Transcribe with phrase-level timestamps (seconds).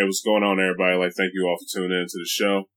[0.00, 0.96] Hey, what's going on, everybody?
[0.96, 2.72] Like, thank you all for tuning in to the show.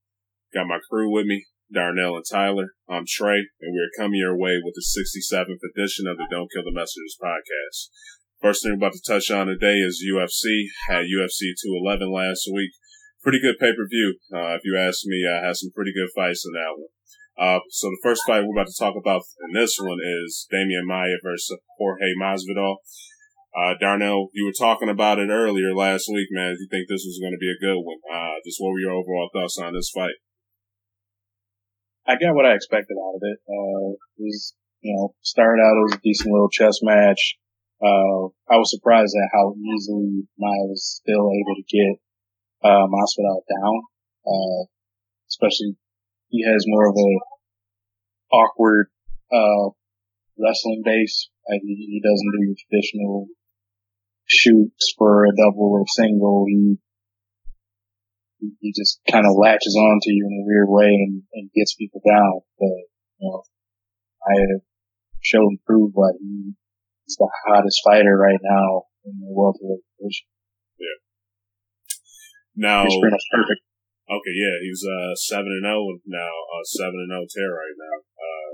[0.52, 2.75] Got my crew with me, Darnell and Tyler.
[2.92, 6.67] I'm Trey, and we're coming your way with the 67th edition of the Don't Kill
[6.67, 7.96] the Messengers podcast.
[8.44, 10.67] First thing we're about to touch on today is UFC.
[10.91, 12.75] Had UFC 211 last week.
[13.24, 14.20] Pretty good pay-per-view.
[14.28, 16.92] Uh, if you ask me, I had some pretty good fights in that one.
[17.40, 20.84] Uh, so the first fight we're about to talk about in this one is Demian
[20.92, 22.84] Maia versus Jorge Masvidal.
[23.54, 26.57] Uh, Darnell, you were talking about it earlier last week, man.
[26.57, 28.02] You think this was going to be a good one?
[28.09, 30.17] Uh, just what were your overall thoughts on this fight?
[32.08, 33.38] I got what I expected out of it.
[33.45, 37.38] Uh, it was, you know, started out it was a decent little chess match.
[37.77, 42.02] Uh, I was surprised at how easily Maia was still able to get,
[42.66, 43.75] uh, Masvidal down.
[44.25, 44.66] Uh,
[45.30, 45.77] especially
[46.30, 47.11] he has more of a
[48.33, 48.88] awkward,
[49.31, 49.70] uh,
[50.41, 51.30] wrestling base.
[51.47, 53.27] Like he, he doesn't do traditional
[54.34, 56.46] shoots for a double or single.
[56.48, 56.78] He
[58.59, 61.75] he just kind of latches on to you in a weird way and, and gets
[61.75, 62.42] people down.
[62.59, 62.75] But
[63.20, 63.44] you know,
[64.28, 64.62] I have
[65.22, 70.28] shown and proved why he's the hottest fighter right now in the welterweight division.
[70.80, 71.00] Yeah.
[72.56, 73.62] Now he's pretty much perfect.
[74.03, 77.97] Okay, yeah, he's uh seven and zero now, uh seven and zero tear right now.
[78.20, 78.52] Uh,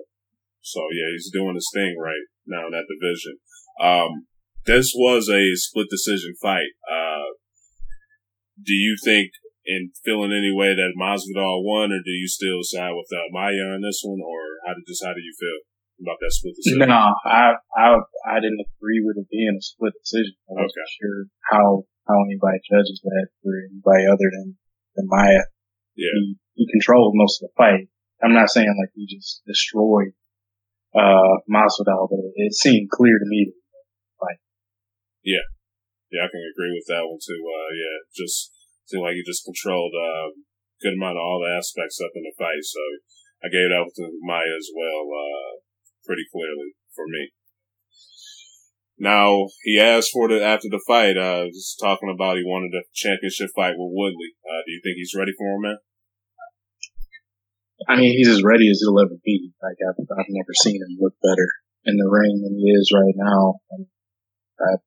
[0.61, 3.41] so yeah, he's doing his thing right now in that division.
[3.81, 4.29] Um,
[4.65, 6.73] this was a split decision fight.
[6.85, 7.35] Uh,
[8.61, 9.31] do you think
[9.65, 13.77] in feeling any way that Masvidal won, or do you still side with uh, Maia
[13.77, 15.61] on this one, or how did just how do you feel
[16.01, 16.89] about that split decision?
[16.89, 17.87] No, I I
[18.25, 20.35] I didn't agree with it being a split decision.
[20.49, 20.97] I wasn't okay.
[20.97, 21.19] sure
[21.53, 21.65] how
[22.09, 24.57] how anybody judges that for anybody other than
[24.97, 25.45] than Maia.
[25.93, 27.85] Yeah, he, he controlled most of the fight.
[28.23, 30.17] I'm not saying like he just destroyed
[30.97, 33.53] uh Masvidal, but it, it seemed clear to me
[35.23, 35.45] yeah.
[36.09, 37.37] Yeah, I can agree with that one too.
[37.37, 38.49] Uh, yeah, just
[38.89, 40.29] seemed like he just controlled a uh,
[40.81, 42.65] good amount of all the aspects up in the fight.
[42.65, 42.81] So
[43.45, 45.61] I gave it that to Maia as well, uh,
[46.01, 47.29] pretty clearly for me.
[48.99, 52.83] Now he asked for it after the fight, uh, just talking about he wanted a
[52.91, 54.35] championship fight with Woodley.
[54.43, 55.79] Uh, do you think he's ready for him, man?
[57.87, 59.55] I mean, he's as ready as he'll ever be.
[59.63, 61.47] Like I've, I've never seen him look better
[61.85, 63.61] in the ring than he is right now.
[63.71, 63.87] And
[64.59, 64.83] I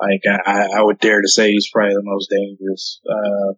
[0.00, 3.54] like I, I would dare to say he's probably the most dangerous uh,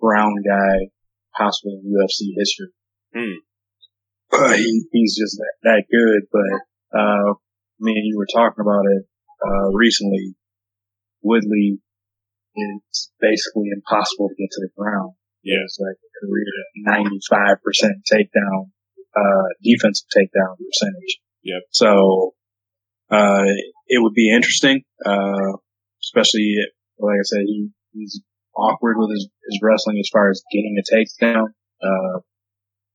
[0.00, 0.88] brown guy
[1.36, 2.72] possibly in UFC history.
[3.14, 4.54] Hmm.
[4.56, 6.22] He, he's just that, that good.
[6.32, 9.04] But uh, I mean, you were talking about it
[9.44, 10.34] uh, recently.
[11.22, 11.78] Woodley
[12.56, 15.12] is basically impossible to get to the ground.
[15.42, 17.58] Yeah, it's like a career 95%
[18.10, 18.70] takedown,
[19.16, 21.20] uh, defensive takedown percentage.
[21.42, 21.62] Yep.
[21.70, 22.34] So,
[23.10, 23.44] uh,
[23.88, 24.82] it would be interesting.
[25.04, 25.58] Uh,
[26.12, 26.56] especially
[27.02, 28.20] like I said, he, he's
[28.54, 31.48] awkward with his, his wrestling as far as getting a takedown.
[31.82, 32.20] Uh,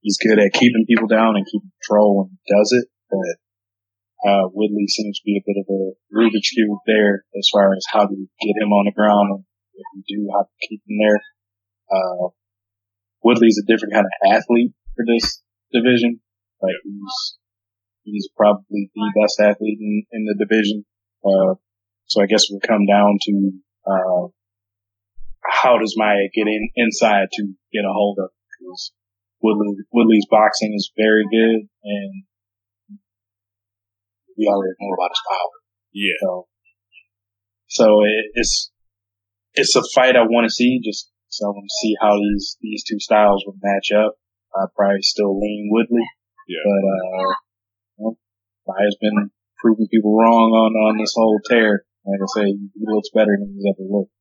[0.01, 4.49] he's good at keeping people down and keeping control when he does it, but uh,
[4.53, 8.07] Woodley seems to be a bit of a Rubik's cube there as far as how
[8.07, 9.43] to get him on the ground and
[9.75, 11.21] if you do, how to keep him there.
[11.91, 12.29] Uh,
[13.23, 16.21] Woodley's a different kind of athlete for this division.
[16.61, 17.37] Like he's,
[18.03, 20.85] he's probably the best athlete in, in the division.
[21.23, 21.55] Uh,
[22.07, 23.51] so I guess we'll come down to,
[23.85, 24.27] uh,
[25.43, 28.29] how does Maia get in inside to get a hold of?
[28.59, 28.91] Because
[29.41, 32.23] Woodley, Woodley's boxing is very good and
[34.37, 35.55] we already know about his power.
[35.93, 36.17] Yeah.
[36.21, 36.47] So,
[37.67, 38.71] so it, it's,
[39.53, 42.57] it's a fight I want to see just so I want to see how these,
[42.61, 44.15] these two styles would match up.
[44.55, 46.07] I probably still lean Woodley.
[46.47, 46.63] Yeah.
[46.63, 48.11] But, uh,
[48.67, 51.83] Maia's been proving people wrong on, on this whole tear.
[52.07, 54.15] Like I say, he looks better than he's ever looked.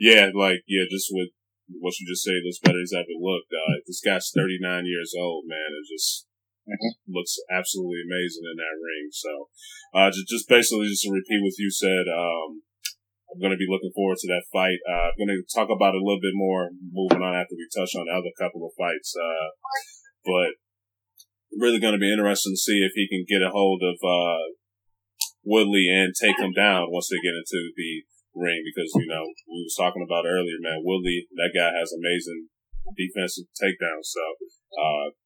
[0.00, 1.28] Yeah, like yeah, just with
[1.68, 3.52] what you just say, looks better than he's ever looked.
[3.52, 5.76] Uh, this guy's 39 years old, man.
[5.76, 6.24] It just
[6.64, 7.12] mm-hmm.
[7.12, 9.12] looks absolutely amazing in that ring.
[9.12, 9.32] So,
[9.92, 12.64] uh, just, just basically just to repeat what you said, um,
[13.28, 14.80] I'm going to be looking forward to that fight.
[14.88, 17.68] Uh, I'm going to talk about it a little bit more moving on after we
[17.68, 19.12] touch on the other couple of fights.
[19.12, 19.52] Uh,
[20.24, 20.56] but
[21.52, 24.56] really going to be interesting to see if he can get a hold of, uh,
[25.48, 28.04] Woodley and take him down once they get into the
[28.36, 32.52] ring because, you know, we was talking about earlier, man, Woodley, that guy has amazing
[32.92, 34.12] defensive takedowns.
[34.12, 34.24] So,
[34.76, 35.16] uh,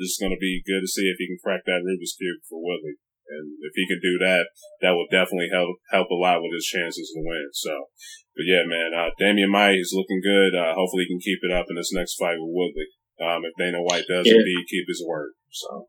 [0.00, 2.40] this is going to be good to see if he can crack that Rubik's Cube
[2.48, 2.96] for Woodley.
[3.28, 4.48] And if he can do that,
[4.80, 7.52] that will definitely help help a lot with his chances to win.
[7.52, 7.92] So,
[8.32, 10.56] but yeah, man, uh, Demian Maia is looking good.
[10.56, 12.88] Uh, hopefully he can keep it up in this next fight with Woodley.
[13.20, 14.40] Um, if Dana White does yeah.
[14.40, 15.36] indeed keep his word.
[15.50, 15.88] So,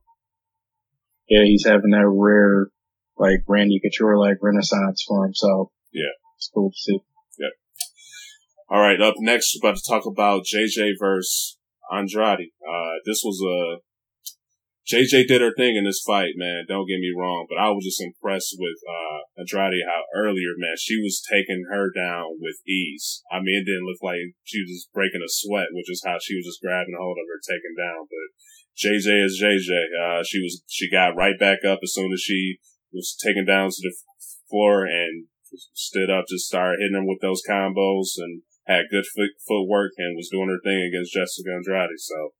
[1.30, 2.74] yeah, he's having that rare
[3.19, 5.69] like Randy Couture like renaissance for himself.
[5.92, 6.16] Yeah.
[6.38, 7.00] It's cool to see.
[7.38, 7.51] Yep.
[8.69, 11.57] All right, up next, we're about to talk about JJ versus
[11.92, 12.56] Andrade.
[12.63, 13.83] Uh, this was a
[14.89, 16.66] JJ did her thing in this fight, man.
[16.66, 20.80] Don't get me wrong, but I was just impressed with uh, Andrade how earlier, man,
[20.80, 23.22] she was taking her down with ease.
[23.30, 26.18] I mean, it didn't look like she was just breaking a sweat, which is how
[26.18, 28.10] she was just grabbing a hold of her, taking down.
[28.10, 28.27] But
[28.74, 29.72] JJ is JJ.
[29.94, 32.57] Uh, she was she got right back up as soon as she
[32.94, 33.94] was taken down to the
[34.50, 35.25] floor and
[35.74, 40.15] stood up, just started hitting them with those combos and had good foot, footwork and
[40.15, 41.97] was doing her thing against Jessica Andrade.
[41.97, 42.33] So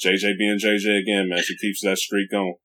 [0.00, 2.56] JJ being JJ again, man, she keeps that streak going.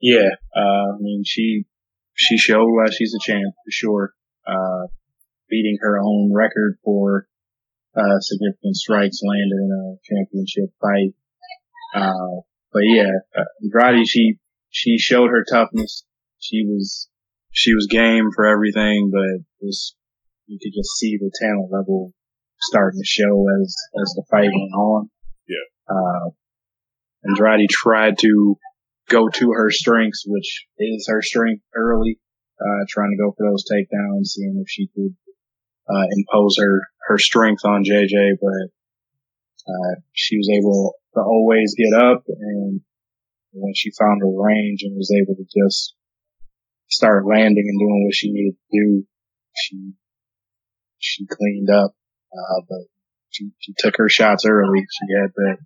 [0.00, 1.64] Yeah, uh, I mean she
[2.14, 4.14] she showed why she's a champ for sure.
[4.46, 4.86] Uh,
[5.48, 7.26] beating her own record for
[7.96, 11.14] uh, significant strikes landed in a championship fight.
[11.94, 12.42] Uh,
[12.72, 14.36] but yeah, uh, Andrade, she,
[14.70, 16.04] she showed her toughness.
[16.40, 17.08] She was,
[17.50, 19.96] she was game for everything, but just
[20.46, 22.12] you could just see the talent level
[22.60, 25.10] starting to show as as the fight went on.
[25.46, 25.94] Yeah.
[25.94, 26.30] Uh,
[27.24, 28.56] Andrade tried to
[29.08, 32.18] go to her strengths, which is her strength early,
[32.60, 35.14] uh, trying to go for those takedowns, seeing if she could
[35.88, 38.70] uh, impose her her strength on JJ, but
[39.68, 42.80] uh, she was able to always get up, and
[43.52, 45.94] when she found her range and was able to just
[46.88, 49.04] start landing and doing what she needed to do,
[49.54, 49.92] she
[50.98, 51.94] she cleaned up,
[52.32, 52.86] uh, but
[53.30, 54.80] she, she took her shots early.
[54.80, 55.56] She had the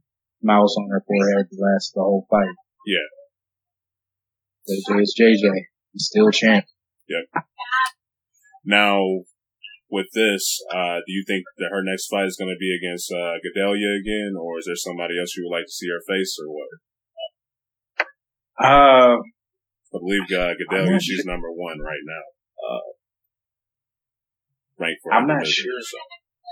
[0.42, 2.54] mouse on her forehead to last the whole fight.
[2.86, 3.08] Yeah.
[4.68, 5.50] JJ is JJ.
[5.92, 6.66] He's still champ.
[7.08, 7.44] Yep.
[8.64, 9.00] Now,
[9.90, 13.10] with this, uh, do you think that her next fight is going to be against
[13.12, 16.38] uh, Gadelha again, or is there somebody else you would like to see her face,
[16.40, 16.68] or what?
[18.62, 19.16] Uh,
[19.94, 22.24] I believe uh, Gadelha, she's number one right now.
[22.64, 22.92] Uh,
[24.78, 25.72] ranked for I'm not sure.
[25.80, 25.98] So.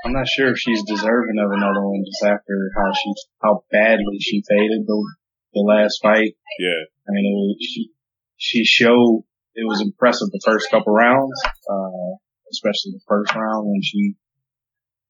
[0.05, 4.19] I'm not sure if she's deserving of another one just after how she how badly
[4.21, 5.15] she faded the
[5.55, 6.37] the last fight.
[6.59, 7.91] Yeah, I mean, it was, she
[8.37, 12.17] she showed it was impressive the first couple rounds, uh,
[12.53, 14.15] especially the first round when she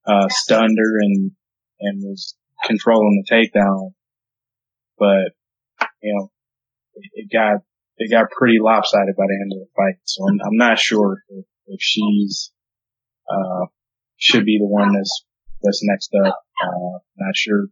[0.06, 1.31] uh, stunned her and
[1.81, 3.93] and was controlling the takedown.
[4.99, 5.35] But
[6.03, 6.31] you know,
[6.94, 7.62] it, it got
[8.00, 10.00] it got pretty lopsided by the end of the fight.
[10.05, 12.50] So I'm, I'm not sure if, if she's
[13.29, 13.69] uh,
[14.17, 15.25] should be the one that's
[15.62, 16.41] that's next up.
[16.64, 17.69] Uh, not sure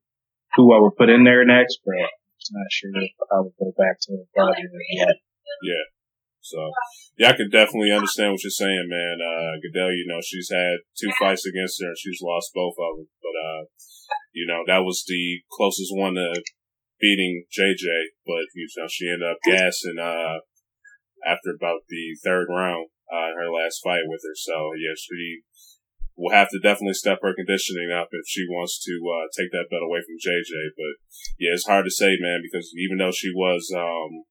[0.54, 1.96] who I would put in there next, but
[2.52, 5.16] not sure if I would go back to Roger yet.
[5.64, 5.86] Yeah.
[6.40, 6.56] So,
[7.18, 9.20] yeah, I can definitely understand what you're saying, man.
[9.20, 12.96] Uh, Gadelha, you know, she's had two fights against her and she's lost both of
[12.96, 13.08] them.
[13.20, 13.62] But, uh,
[14.32, 16.32] you know, that was the closest one to
[17.00, 18.14] beating JJ.
[18.26, 20.44] But, you know, she ended up gassing, uh,
[21.26, 24.36] after about the third round, uh, in her last fight with her.
[24.36, 25.42] So, yeah, she
[26.18, 29.70] will have to definitely step her conditioning up if she wants to uh, take that
[29.70, 30.74] belt away from JJ.
[30.74, 30.98] But
[31.38, 34.26] yeah, it's hard to say, man, because even though she was um,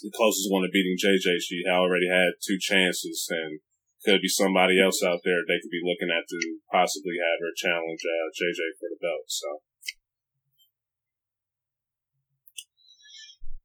[0.00, 3.60] the closest one to beating JJ, she already had two chances, and
[4.00, 6.40] could be somebody else out there they could be looking at to
[6.72, 9.28] possibly have her challenge uh, JJ for the belt.
[9.28, 9.60] So.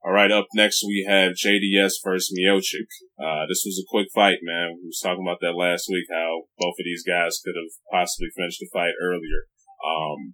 [0.10, 2.90] All right, up next we have JDS versus Miocic.
[3.22, 4.82] Uh, this was a quick fight, man.
[4.82, 8.30] We was talking about that last week, how both of these guys could have possibly
[8.36, 9.46] finished the fight earlier.
[9.86, 10.34] Um,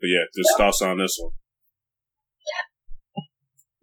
[0.00, 1.36] but yeah, just thoughts on this one.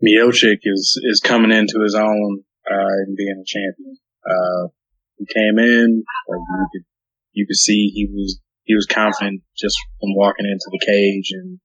[0.01, 4.01] Miocic is, is coming into his own, uh, and being a champion.
[4.25, 4.74] Uh,
[5.19, 6.86] he came in, like you could,
[7.33, 11.59] you could see he was, he was confident just from walking into the cage and,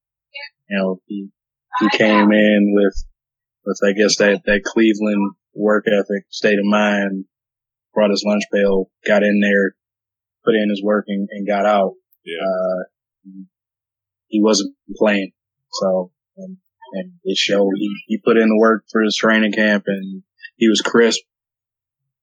[0.68, 1.30] you know, he,
[1.80, 2.92] he came in with,
[3.64, 7.24] with I guess that that Cleveland work ethic, state of mind,
[7.92, 9.74] brought his lunch pail, got in there,
[10.44, 11.94] put in his work, and, and got out.
[12.24, 12.44] Yeah.
[12.44, 13.42] Uh,
[14.26, 15.32] he wasn't playing,
[15.72, 16.56] so and,
[16.92, 17.72] and it showed.
[17.76, 20.22] He he put in the work for his training camp, and
[20.56, 21.20] he was crisp.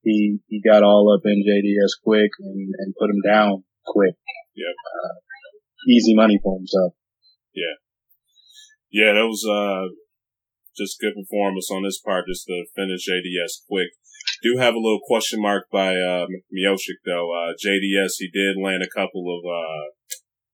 [0.03, 4.15] He he got all up in JDS quick and, and put him down quick.
[4.55, 4.75] Yep.
[4.75, 5.15] Uh,
[5.87, 6.93] easy money for himself.
[7.53, 7.75] Yeah.
[8.91, 9.93] Yeah, that was uh
[10.77, 13.89] just good performance on this part, just to finish JDS quick.
[14.43, 16.27] Do have a little question mark by uh,
[17.05, 17.29] though.
[17.33, 19.93] Uh, JDS he did land a couple of uh,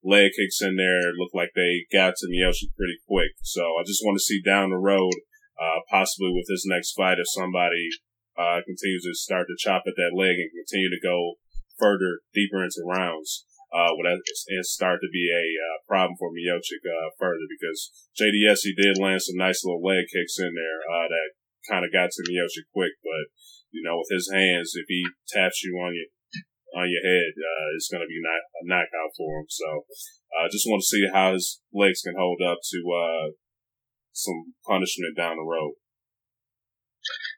[0.03, 1.11] leg kicks in there.
[1.11, 3.31] It looked like they got to Miocic pretty quick.
[3.43, 5.13] So I just want to see down the road,
[5.59, 7.89] uh, possibly with this next fight, if somebody
[8.37, 11.35] uh, continues to start to chop at that leg and continue to go
[11.77, 14.07] further deeper into rounds uh, would
[14.63, 19.21] start to be a uh, problem for Miocic uh, further because JDS he did land
[19.21, 21.29] some nice little leg kicks in there uh, that
[21.67, 23.27] kind of got to Miocic quick, but
[23.71, 26.07] you know with his hands, if he taps you on your
[26.75, 29.47] on your head, uh, it's going to be not, a knockout for him.
[29.49, 29.87] So,
[30.37, 33.31] I uh, just want to see how his legs can hold up to, uh,
[34.11, 35.73] some punishment down the road.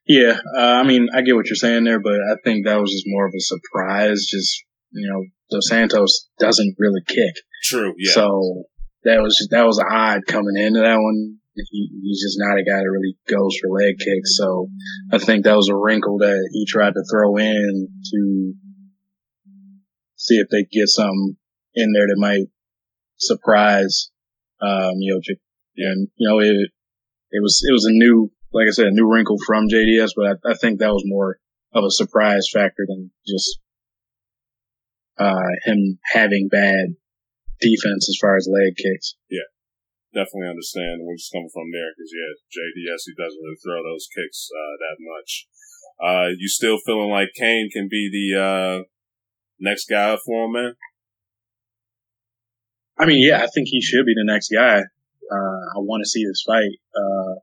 [0.07, 3.03] Yeah, I mean, I get what you're saying there, but I think that was just
[3.05, 4.25] more of a surprise.
[4.25, 7.33] Just you know, Dos Santos doesn't really kick.
[7.63, 7.93] True.
[7.97, 8.13] Yeah.
[8.13, 8.63] So
[9.03, 11.37] that was that was odd coming into that one.
[11.55, 14.37] He, he's just not a guy that really goes for leg kicks.
[14.37, 14.69] So
[15.11, 18.53] I think that was a wrinkle that he tried to throw in to
[20.15, 21.35] see if they get something
[21.75, 22.47] in there that might
[23.17, 24.11] surprise
[24.61, 25.39] um, Miocic.
[25.77, 26.71] And you know, it
[27.31, 30.25] it was it was a new, like I said, a new wrinkle from JDS, but
[30.45, 31.39] I, I think that was more
[31.73, 33.59] of a surprise factor than just
[35.19, 36.95] uh, him having bad
[37.59, 39.15] defense as far as leg kicks.
[39.29, 39.47] Yeah,
[40.13, 44.07] definitely understand where he's coming from there because yeah, JDS he doesn't really throw those
[44.07, 45.47] kicks uh, that much.
[45.99, 48.83] Uh, you still feeling like Cain can be the uh,
[49.59, 50.73] next guy for him, man?
[52.97, 54.79] I mean, yeah, I think he should be the next guy.
[54.79, 56.79] Uh, I want to see this fight.
[56.95, 57.35] Uh,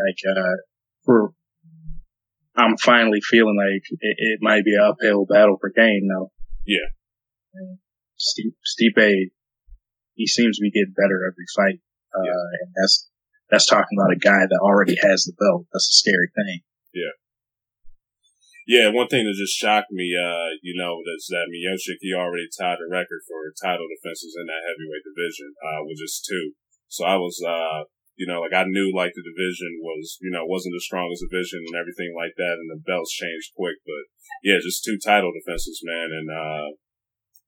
[0.00, 0.56] like, uh,
[1.04, 1.32] for,
[2.56, 6.30] I'm finally feeling like it, it might be an uphill battle for Cain now.
[6.70, 6.86] Yeah.
[8.14, 9.34] Steve, Stipe,
[10.14, 11.82] he seems to be getting better every fight.
[12.14, 12.62] Uh, yeah.
[12.62, 13.10] and that's,
[13.50, 15.66] that's talking about a guy that already has the belt.
[15.74, 16.62] That's a scary thing.
[16.94, 17.14] Yeah.
[18.70, 22.46] Yeah, one thing that just shocked me, uh, you know, is that Miocic, he already
[22.46, 26.54] tied the record for title defenses in that heavyweight division, uh, with just two.
[26.86, 30.44] So I was, uh, you know, like I knew like the division was, you know,
[30.44, 33.80] wasn't the strongest division and everything like that, and the belts changed quick.
[33.88, 34.12] But
[34.44, 36.68] yeah, just two title defenses, man, and uh,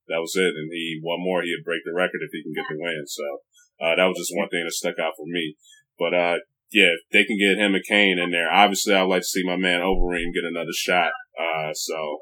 [0.08, 0.56] that was it.
[0.56, 3.04] And he one more, he'd break the record if he can get the win.
[3.04, 3.44] So
[3.84, 5.60] uh, that was just one thing that stuck out for me.
[6.00, 6.40] But uh,
[6.72, 9.44] yeah, if they can get him and Cain in there, obviously I'd like to see
[9.44, 11.12] my man Overeem get another shot.
[11.36, 12.16] Uh, so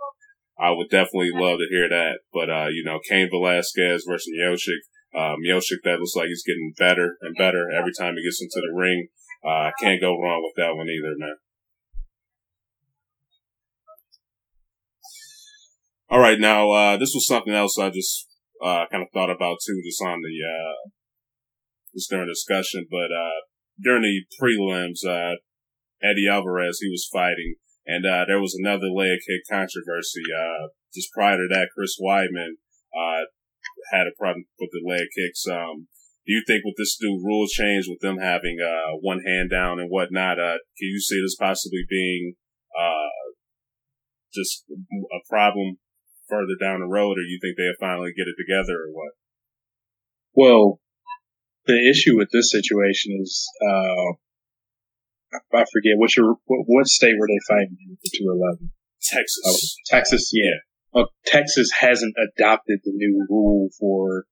[0.58, 2.26] I would definitely love to hear that.
[2.34, 4.82] But uh, you know, Cain Velasquez versus Miocic.
[5.14, 8.60] Um, Yoshik, that looks like he's getting better and better every time he gets into
[8.62, 9.08] the ring.
[9.44, 11.36] Uh, can't go wrong with that one either, man.
[16.08, 18.26] All right, now uh, this was something else I just
[18.62, 20.90] uh, kind of thought about too, just on the uh,
[21.94, 22.86] just during discussion.
[22.90, 23.46] But uh,
[23.82, 25.36] during the prelims, uh,
[26.02, 30.22] Eddie Alvarez he was fighting, and uh, there was another leg kick controversy.
[30.94, 32.58] just prior to that, Chris Weidman
[33.90, 35.46] had a problem with the leg kicks.
[35.46, 35.86] Um,
[36.26, 39.80] do you think with this new rule change, with them having uh, one hand down
[39.80, 42.34] and whatnot, uh, can you see this possibly being
[42.78, 43.34] uh,
[44.32, 45.78] just a problem
[46.28, 49.12] further down the road, or you think they'll finally get it together, or what?
[50.34, 50.80] Well,
[51.66, 54.14] the issue with this situation is, uh,
[55.52, 58.70] I forget what your what, what state were they fighting in for two eleven?
[59.02, 59.42] Texas.
[59.46, 59.58] Oh,
[59.90, 64.24] Texas, yeah uh, Texas hasn't adopted the new rule for,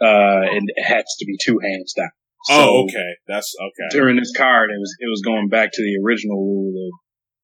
[0.00, 2.10] uh, and it has to be two hands down.
[2.44, 3.16] So oh, okay.
[3.26, 3.98] That's okay.
[3.98, 6.92] During this card, it was, it was going back to the original rule of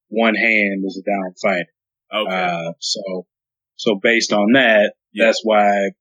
[0.07, 1.65] one hand is a down fight.
[2.13, 2.67] Okay.
[2.69, 3.25] Uh, so,
[3.75, 5.25] so based on that, yeah.
[5.25, 5.91] that's why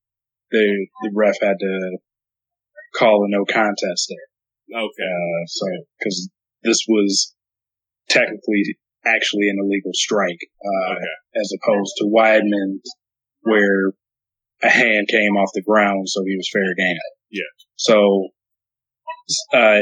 [0.50, 1.98] the, the ref had to
[2.96, 4.80] call a no contest there.
[4.80, 5.02] Okay.
[5.02, 5.66] Uh, so,
[6.02, 6.28] cause
[6.62, 7.34] this was
[8.08, 11.40] technically actually an illegal strike, uh, okay.
[11.40, 12.80] as opposed to Weidman,
[13.42, 13.92] where
[14.62, 16.96] a hand came off the ground, so he was fair game.
[17.30, 17.52] Yeah.
[17.76, 18.28] So,
[19.52, 19.80] uh,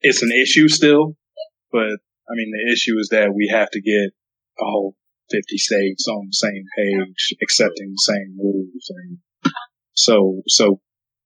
[0.00, 1.16] it's an issue still,
[1.72, 1.98] but
[2.28, 4.12] I mean, the issue is that we have to get
[4.60, 4.94] all
[5.30, 8.90] 50 states on the same page, accepting the same rules.
[8.90, 9.52] And
[9.94, 10.80] so, so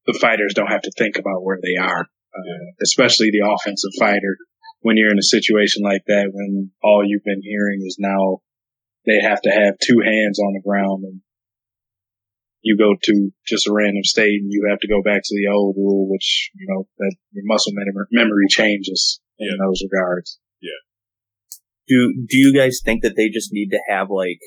[0.06, 4.36] the fighters don't have to think about where they are, uh, especially the offensive fighter
[4.82, 8.42] when you're in a situation like that, when all you've been hearing is now
[9.06, 11.20] they have to have two hands on the ground and
[12.62, 15.50] you go to just a random state and you have to go back to the
[15.52, 17.72] old rule, which, you know, that your muscle
[18.10, 19.66] memory changes in yeah.
[19.66, 20.38] those regards.
[20.60, 20.78] Yeah.
[21.88, 24.38] Do, do you guys think that they just need to have like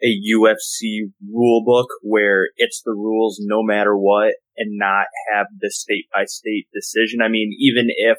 [0.00, 5.70] a UFC rule book where it's the rules no matter what and not have the
[5.70, 7.20] state by state decision?
[7.20, 8.18] I mean, even if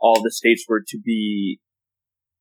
[0.00, 1.60] all the states were to be,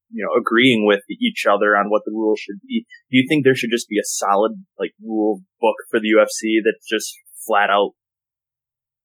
[0.09, 2.85] you know, agreeing with each other on what the rules should be.
[3.09, 6.61] Do you think there should just be a solid, like, rule book for the UFC
[6.63, 7.91] that just flat out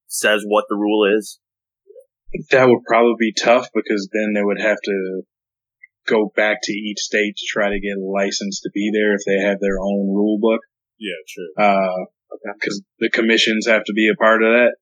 [0.06, 1.38] says what the rule is?
[2.50, 5.22] That would probably be tough because then they would have to
[6.06, 9.20] go back to each state to try to get a license to be there if
[9.26, 10.60] they have their own rule book.
[10.98, 11.52] Yeah, true.
[11.64, 12.06] Uh,
[12.54, 14.74] because the commissions have to be a part of that.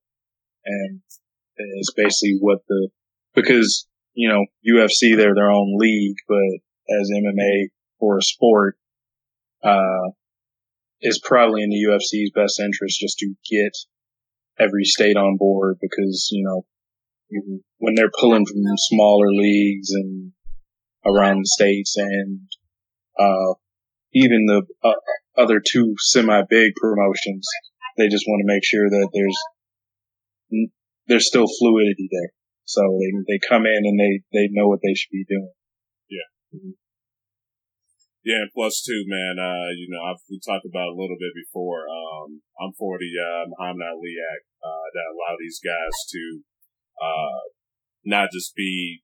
[0.65, 1.01] And
[1.57, 2.89] it's basically what the
[3.33, 6.37] because, you know, UFC, they're their own league, but
[6.99, 7.67] as MMA
[7.99, 8.77] for a sport,
[9.63, 10.11] uh,
[11.01, 13.71] is probably in the UFC's best interest just to get
[14.59, 16.65] every state on board because, you know,
[17.77, 20.33] when they're pulling from smaller leagues and
[21.05, 22.41] around the states and,
[23.17, 23.53] uh,
[24.13, 24.93] even the uh,
[25.37, 27.47] other two semi-big promotions,
[27.97, 30.67] they just want to make sure that there's,
[31.07, 32.31] there's still fluidity there.
[32.71, 35.51] So they, they come in and they, they know what they should be doing.
[36.07, 36.29] Yeah.
[36.55, 36.79] Mm-hmm.
[38.23, 41.35] Yeah, and plus too, man, uh, you know, I've, we talked about a little bit
[41.35, 41.83] before.
[41.89, 46.23] Um, I'm for the, uh, Muhammad Ali Act, uh, that allow these guys to,
[47.01, 47.43] uh,
[48.07, 49.03] not just be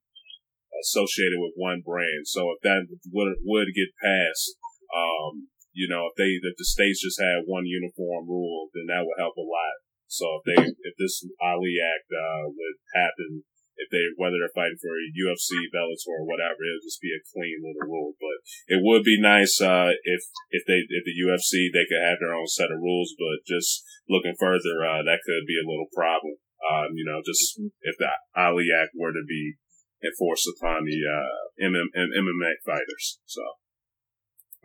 [0.85, 2.23] associated with one brand.
[2.29, 4.55] So if that would, would get passed,
[4.95, 9.03] um, you know, if they, if the states just had one uniform rule, then that
[9.03, 9.75] would help a lot.
[10.07, 13.43] So if they, if this Ali Act, uh, would happen,
[13.77, 17.21] if they whether they're fighting for a UFC, Bellator, or whatever, it'll just be a
[17.21, 18.17] clean little rule.
[18.17, 22.19] But it would be nice uh, if if they if the UFC they could have
[22.19, 23.13] their own set of rules.
[23.13, 26.41] But just looking further, uh, that could be a little problem.
[26.57, 27.69] Um, you know, just mm-hmm.
[27.85, 29.61] if the Ali Act were to be
[30.01, 33.19] enforced upon the uh, MM, MMA fighters.
[33.25, 33.41] So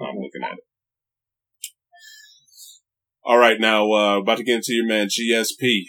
[0.01, 0.65] I'm looking at it.
[3.25, 5.85] All right, now uh, about to get into your man GSP.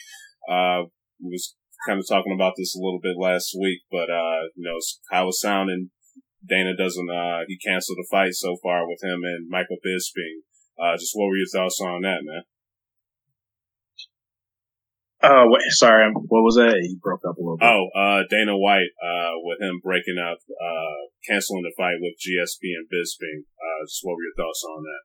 [0.47, 0.85] Uh,
[1.19, 4.79] was kind of talking about this a little bit last week, but, uh, you know,
[5.11, 5.91] how it's sounding.
[6.43, 10.43] Dana doesn't, uh, he canceled the fight so far with him and Michael Bisping.
[10.79, 12.43] Uh, just what were your thoughts on that, man?
[15.23, 16.75] Oh, wait, sorry, what was that?
[16.83, 17.63] He broke up a little bit.
[17.63, 22.75] Oh, uh, Dana White, uh, with him breaking up, uh, canceling the fight with GSP
[22.75, 23.47] and Bisping.
[23.55, 25.03] Uh, just what were your thoughts on that?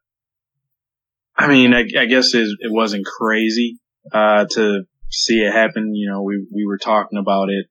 [1.39, 3.79] I mean, I, I guess it, it wasn't crazy,
[4.13, 5.95] uh, to see it happen.
[5.95, 7.67] You know, we, we were talking about it,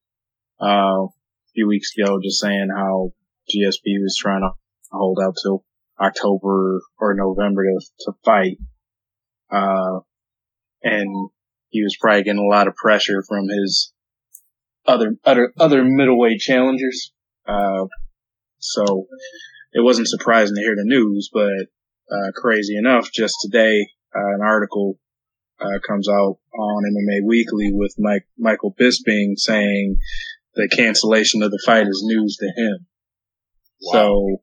[0.61, 3.11] uh, a few weeks ago, just saying how
[3.49, 4.51] GSP was trying to
[4.91, 5.63] hold out till
[5.99, 8.57] October or November to, to fight.
[9.49, 9.99] Uh,
[10.83, 11.29] and
[11.69, 13.93] he was probably getting a lot of pressure from his
[14.85, 17.11] other, other, other middleweight challengers.
[17.47, 17.85] Uh,
[18.59, 19.07] so
[19.73, 21.67] it wasn't surprising to hear the news, but,
[22.09, 24.97] uh, crazy enough, just today, uh, an article
[25.59, 29.97] uh, comes out on MMA Weekly with Mike, Michael Bisping saying
[30.55, 32.85] the cancellation of the fight is news to him.
[33.81, 33.91] Wow.
[33.93, 34.37] So,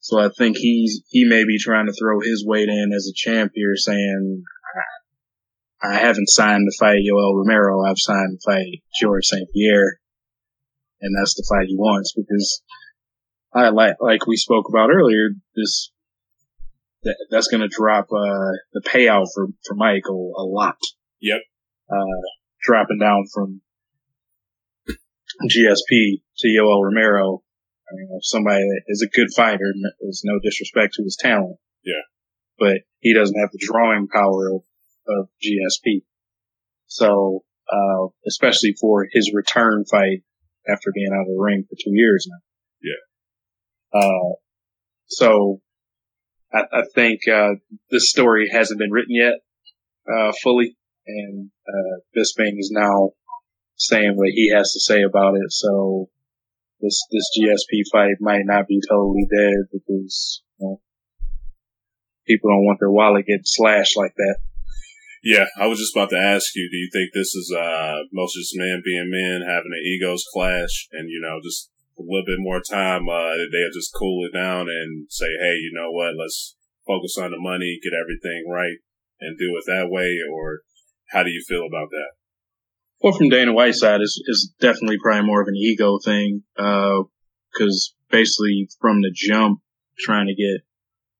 [0.00, 3.14] so I think he's, he may be trying to throw his weight in as a
[3.14, 4.42] champ here saying,
[5.82, 7.82] I haven't signed to fight Yoel Romero.
[7.82, 9.48] I've signed to fight George St.
[9.52, 9.98] Pierre.
[11.00, 12.62] And that's the fight he wants because
[13.52, 15.90] I like, like we spoke about earlier, this
[17.02, 20.78] that, that's going to drop uh, the payout for for Michael a lot.
[21.20, 21.40] Yep.
[21.90, 22.20] Uh,
[22.62, 23.60] dropping down from
[25.50, 27.42] GSP to Yoel Romero.
[27.90, 31.56] I mean, somebody that is a good fighter, is no disrespect to his talent.
[31.84, 32.02] Yeah.
[32.58, 34.62] But he doesn't have the drawing power of,
[35.08, 36.04] of GSP.
[36.86, 40.22] So, uh, especially for his return fight
[40.68, 42.38] after being out of the ring for two years now.
[42.82, 44.00] Yeah.
[44.00, 44.34] Uh,
[45.06, 45.60] so
[46.54, 47.54] I, I think uh,
[47.90, 49.34] this story hasn't been written yet
[50.12, 53.10] uh, fully, and uh, Bisping is now
[53.76, 55.50] saying what he has to say about it.
[55.50, 56.08] So
[56.80, 60.80] this this GSP fight might not be totally dead because you know,
[62.26, 64.36] people don't want their wallet getting slashed like that.
[65.24, 68.34] Yeah, I was just about to ask you, do you think this is uh most
[68.34, 72.38] just men being men having an egos clash and you know just a little bit
[72.38, 76.56] more time, uh, they'll just cool it down and say, hey, you know what, let's
[76.86, 78.78] focus on the money, get everything right,
[79.20, 80.18] and do it that way?
[80.32, 80.60] Or
[81.10, 82.12] how do you feel about that?
[83.02, 87.94] Well, from Dana White's side, is is definitely probably more of an ego thing, because
[87.94, 89.60] uh, basically from the jump,
[89.98, 90.62] trying to get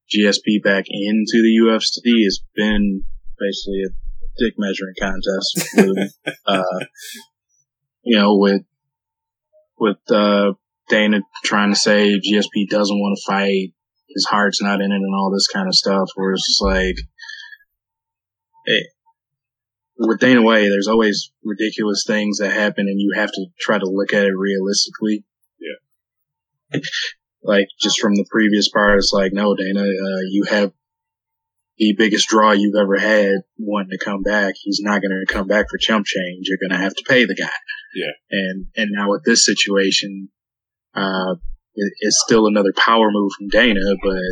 [0.08, 3.02] GSP back into the UFC has been
[3.38, 3.90] basically a
[4.38, 5.68] dick measuring contest.
[5.74, 6.84] With, uh,
[8.04, 8.62] you know, with
[9.78, 10.52] with uh,
[10.88, 13.72] Dana trying to say GSP doesn't want to fight,
[14.14, 16.08] his heart's not in it, and all this kind of stuff.
[16.14, 16.96] Where it's just like,
[18.64, 18.86] it,
[19.98, 23.88] with Dana White, there's always ridiculous things that happen, and you have to try to
[23.88, 25.24] look at it realistically.
[25.60, 26.80] Yeah.
[27.42, 30.72] like just from the previous part, it's like, no, Dana, uh, you have
[31.78, 34.54] the biggest draw you've ever had wanting to come back.
[34.60, 36.46] He's not going to come back for chump change.
[36.46, 37.48] You're going to have to pay the guy.
[37.94, 38.12] Yeah.
[38.30, 40.28] And and now with this situation,
[40.94, 41.34] uh,
[41.74, 44.22] it, it's still another power move from Dana, but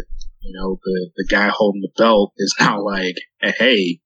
[0.40, 4.00] you know the the guy holding the belt is now like, hey,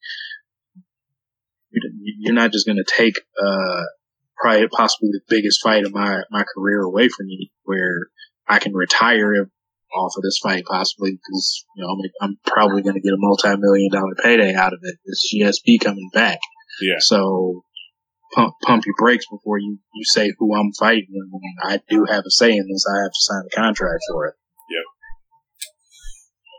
[1.71, 3.83] you're not just going to take uh
[4.37, 8.09] probably possibly the biggest fight of my my career away from me, where
[8.49, 9.33] I can retire
[9.95, 13.19] off of this fight possibly because you know I'm, I'm probably going to get a
[13.19, 14.97] multi-million dollar payday out of it.
[15.05, 16.39] This GSP coming back.
[16.81, 16.99] Yeah.
[16.99, 17.65] So
[18.35, 21.07] pump pump your brakes before you you say who I'm fighting.
[21.63, 22.85] I, I do have a say in this.
[22.89, 24.35] I have to sign a contract for it.
[24.71, 24.85] Yep.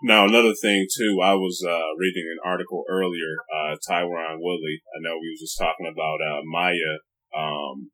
[0.03, 3.35] Now another thing too, I was uh, reading an article earlier.
[3.53, 4.81] Uh, Tyron Woodley.
[4.95, 7.03] I know we were just talking about uh, Maia.
[7.35, 7.91] Um,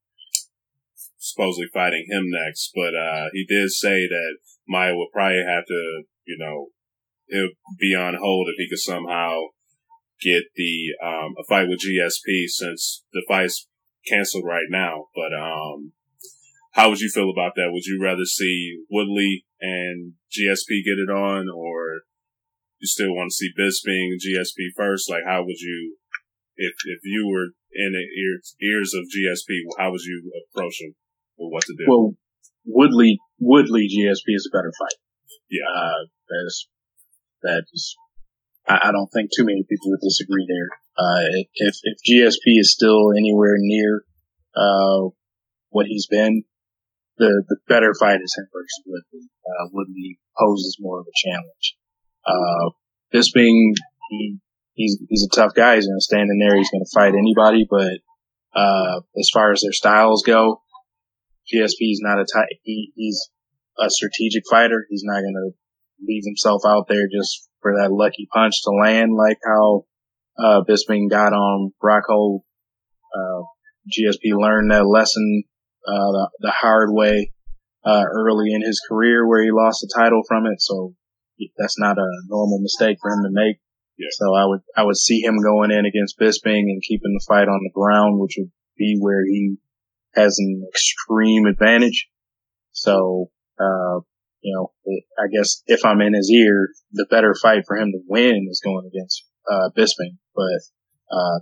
[1.17, 6.03] supposedly fighting him next, but uh, he did say that Maia would probably have to,
[6.25, 6.67] you know,
[7.27, 9.39] it would be on hold if he could somehow
[10.21, 13.67] get the um, a fight with GSP since the fight's
[14.07, 15.07] canceled right now.
[15.15, 15.93] But um,
[16.73, 17.69] how would you feel about that?
[17.71, 22.07] Would you rather see Woodley and GSP get it on, or
[22.79, 25.09] you still want to see Bisping and GSP first?
[25.09, 25.97] Like, how would you,
[26.55, 30.95] if if you were in the ears, ears of GSP, how would you approach him
[31.37, 31.85] with what to do?
[31.87, 32.15] Well,
[32.65, 34.99] Woodley Woodley GSP is a better fight.
[35.49, 36.67] Yeah, uh, that's
[37.43, 37.95] that is.
[38.67, 40.69] I, I don't think too many people would disagree there.
[40.97, 41.21] Uh,
[41.55, 44.03] if if GSP is still anywhere near
[44.55, 45.09] uh,
[45.69, 46.43] what he's been,
[47.17, 49.29] the the better fight is him versus Woodley.
[49.45, 51.77] Uh, Woodley poses more of a challenge.
[52.25, 52.71] Uh,
[53.33, 53.75] being
[54.09, 54.37] he
[54.73, 55.75] he's he's a tough guy.
[55.75, 56.57] He's gonna stand in there.
[56.57, 57.65] He's gonna fight anybody.
[57.69, 57.99] But
[58.53, 60.61] uh, as far as their styles go,
[61.51, 62.49] GSP is not a type.
[62.63, 63.29] He, he's
[63.79, 64.85] a strategic fighter.
[64.89, 65.51] He's not gonna
[66.05, 69.85] leave himself out there just for that lucky punch to land, like how
[70.37, 72.41] uh, Bisping got on Rockhold.
[73.13, 73.43] Uh,
[73.89, 75.43] GSP learned that lesson
[75.87, 77.31] uh, the, the hard way
[77.83, 80.61] uh, early in his career, where he lost the title from it.
[80.61, 80.93] So
[81.57, 83.57] that's not a normal mistake for him to make.
[83.97, 84.07] Yeah.
[84.11, 87.47] So I would I would see him going in against Bisping and keeping the fight
[87.47, 89.57] on the ground, which would be where he
[90.13, 92.07] has an extreme advantage.
[92.71, 93.99] So uh,
[94.41, 94.73] you know,
[95.17, 98.61] I guess if I'm in his ear, the better fight for him to win is
[98.63, 100.61] going against uh, Bisping, but
[101.13, 101.39] uh,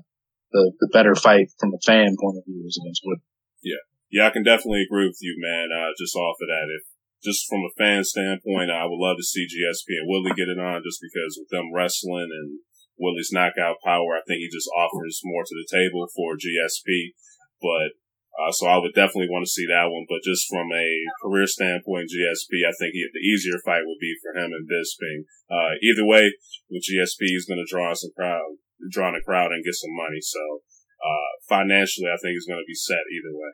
[0.51, 3.19] the the better fight from a fan point of view is against Wood.
[3.63, 5.71] Yeah, yeah, I can definitely agree with you, man.
[5.71, 6.83] Uh, just off of that, if
[7.23, 10.59] just from a fan standpoint, I would love to see GSP and Woodley get it
[10.59, 12.59] on, just because with them wrestling and
[12.99, 17.15] Woodley's knockout power, I think he just offers more to the table for GSP.
[17.59, 17.99] But
[18.39, 20.07] uh, so I would definitely want to see that one.
[20.07, 20.87] But just from a
[21.19, 25.27] career standpoint, GSP, I think he, the easier fight would be for him and Bisping.
[25.51, 26.31] Uh, either way,
[26.71, 29.91] with GSP, he's going to draw some crowd, draw in a crowd and get some
[29.91, 30.23] money.
[30.23, 30.63] So,
[31.03, 33.51] uh, financially, I think he's going to be set either way.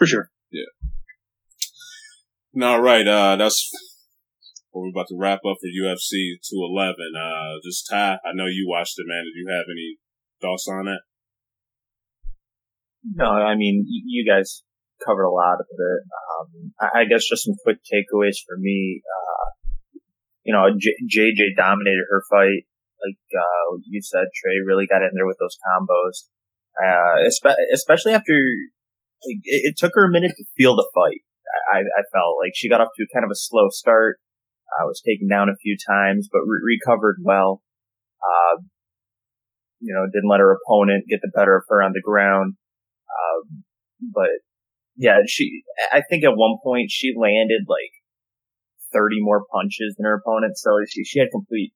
[0.00, 0.30] For sure.
[0.48, 0.72] Yeah.
[2.64, 3.06] All right.
[3.06, 3.68] Uh, that's
[4.70, 6.96] what we're about to wrap up for UFC 211.
[7.12, 9.24] Uh, just Ty, I know you watched it, man.
[9.24, 9.98] Did you have any
[10.40, 11.00] thoughts on that?
[13.14, 14.62] No, I mean, you guys
[15.04, 16.02] covered a lot of it.
[16.10, 19.02] Um, I guess just some quick takeaways for me.
[19.04, 20.00] Uh,
[20.44, 22.66] you know, JJ dominated her fight.
[23.02, 26.30] Like, uh, you said, Trey really got in there with those combos.
[26.76, 27.24] Uh,
[27.72, 31.24] especially after it, it, took her a minute to feel the fight.
[31.72, 34.18] I, I felt like she got off to kind of a slow start.
[34.78, 37.62] I was taken down a few times, but re- recovered well.
[38.20, 38.60] Uh,
[39.80, 42.54] you know, didn't let her opponent get the better of her on the ground.
[43.08, 43.64] Um,
[44.00, 44.30] but
[44.96, 47.92] yeah, she, I think at one point she landed like
[48.92, 50.56] 30 more punches than her opponent.
[50.56, 51.72] So she, she had complete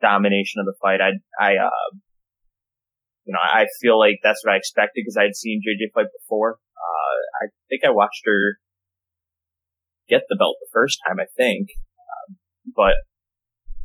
[0.00, 1.00] domination of the fight.
[1.00, 1.90] I, I, uh,
[3.24, 6.58] you know, I feel like that's what I expected because I'd seen JJ fight before.
[6.76, 8.58] Uh, I think I watched her
[10.08, 11.68] get the belt the first time, I think.
[12.28, 12.36] Um,
[12.74, 12.94] but,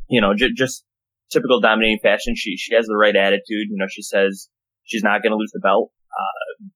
[0.10, 0.84] you know, j- just
[1.32, 2.34] typical dominating fashion.
[2.36, 3.70] She, she has the right attitude.
[3.70, 4.50] You know, she says
[4.84, 5.92] she's not going to lose the belt.
[6.16, 6.72] Uh,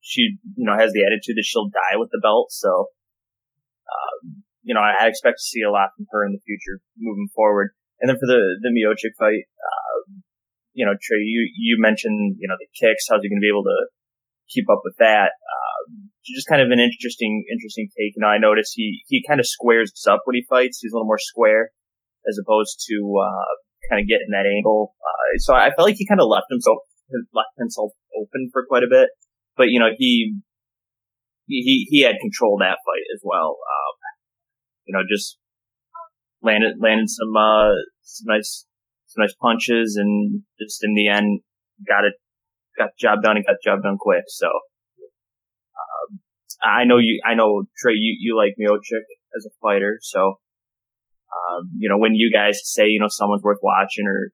[0.00, 2.50] she, you know, has the attitude that she'll die with the belt.
[2.50, 2.88] So,
[3.86, 6.80] um, you know, I, I, expect to see a lot from her in the future
[6.96, 7.76] moving forward.
[8.00, 10.24] And then for the, the Miocic fight, uh,
[10.72, 13.06] you know, Trey, you, you mentioned, you know, the kicks.
[13.08, 13.80] How's he going to be able to
[14.48, 15.36] keep up with that?
[15.36, 18.16] Um, just kind of an interesting, interesting take.
[18.16, 20.80] You know, I noticed he, he kind of squares up when he fights.
[20.80, 21.70] He's a little more square
[22.24, 23.52] as opposed to, uh,
[23.90, 24.94] kind of getting that angle.
[25.02, 26.78] Uh, so I felt like he kind of left himself,
[27.32, 29.08] left himself open for quite a bit
[29.56, 30.40] but you know he
[31.50, 33.58] he he had control that fight as well.
[33.58, 33.94] Um,
[34.86, 35.38] you know, just
[36.42, 38.66] landed landed some uh some nice
[39.06, 41.40] some nice punches and just in the end
[41.86, 42.14] got it
[42.78, 44.24] got the job done and got the job done quick.
[44.28, 46.20] So um,
[46.62, 49.04] I know you I know Trey you you like Miocic
[49.36, 50.40] as a fighter, so
[51.28, 54.30] um, you know when you guys say you know someone's worth watching or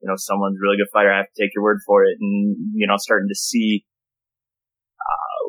[0.00, 2.16] you know someone's a really good fighter, I have to take your word for it.
[2.20, 3.84] And you know starting to see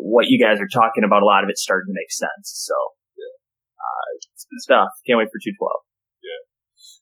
[0.01, 2.49] what you guys are talking about, a lot of it starting to make sense.
[2.49, 4.89] So, uh, it's good stuff.
[5.05, 5.61] Can't wait for 212.
[6.25, 6.41] Yeah.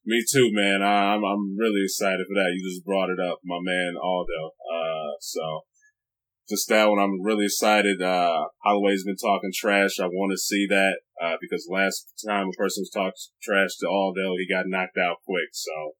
[0.04, 0.84] Me too, man.
[0.84, 2.52] I'm, I'm really excited for that.
[2.52, 4.54] You just brought it up, my man Aldo.
[4.68, 5.64] Uh, so
[6.52, 8.02] just that one, I'm really excited.
[8.02, 10.00] Uh, Holloway's been talking trash.
[10.00, 13.88] I want to see that, uh, because last time a person was talking trash to
[13.88, 15.54] Aldo, he got knocked out quick.
[15.54, 15.96] So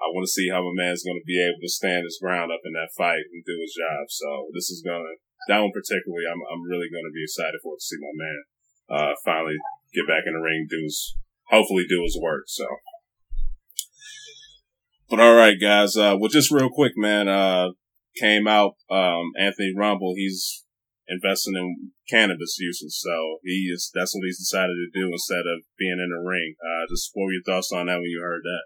[0.00, 2.48] I want to see how a man's going to be able to stand his ground
[2.48, 4.08] up in that fight and do his job.
[4.08, 5.14] So this is going to,
[5.52, 8.40] that one particularly, I'm, I'm really going to be excited for to see my man,
[8.88, 9.60] uh, finally
[9.92, 11.16] get back in the ring, do his,
[11.52, 12.44] hopefully do his work.
[12.48, 12.64] So.
[15.10, 15.96] But all right, guys.
[15.96, 17.28] Uh, well, just real quick, man.
[17.28, 17.76] Uh,
[18.16, 20.64] came out, um, Anthony Rumble, he's
[21.08, 22.98] investing in cannabis uses.
[23.00, 26.54] So he is, that's what he's decided to do instead of being in the ring.
[26.62, 28.64] Uh, just what were your thoughts on that when you heard that?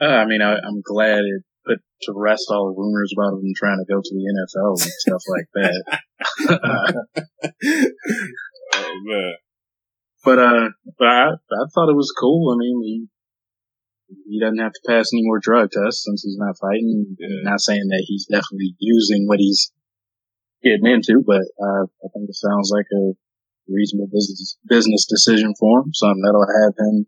[0.00, 3.52] Uh, I mean, I, am glad it put to rest all the rumors about him
[3.56, 6.00] trying to go to the NFL and stuff like that.
[8.74, 9.34] oh man.
[10.24, 12.48] But, uh, but I, I thought it was cool.
[12.48, 16.56] I mean, he, he doesn't have to pass any more drug tests since he's not
[16.58, 17.14] fighting.
[17.20, 17.44] Yeah.
[17.44, 19.70] Not saying that he's definitely using what he's
[20.62, 23.12] getting into, but uh, I think it sounds like a
[23.68, 25.92] reasonable business business decision for him.
[25.92, 27.06] Something that'll have him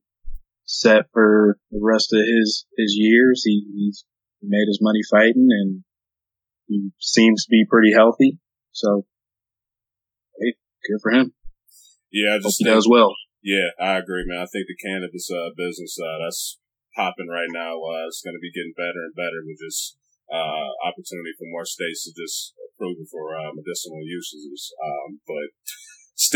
[0.67, 3.43] set for the rest of his his years.
[3.47, 4.05] He, he's
[4.43, 5.85] made his money fighting, and
[6.67, 8.39] he seems to be pretty healthy.
[8.73, 9.07] So,
[10.39, 10.55] hey,
[10.87, 11.33] good for him.
[12.13, 13.15] Yeah, I just Hope he does well.
[13.43, 14.43] Yeah, I agree, man.
[14.43, 16.59] I think the cannabis uh, business uh, that's
[16.95, 17.79] popping right now.
[17.79, 21.65] Uh, it's going to be getting better and better with just uh, opportunity for more
[21.65, 24.75] states to just approve it for uh, medicinal uses.
[24.83, 25.55] Um, but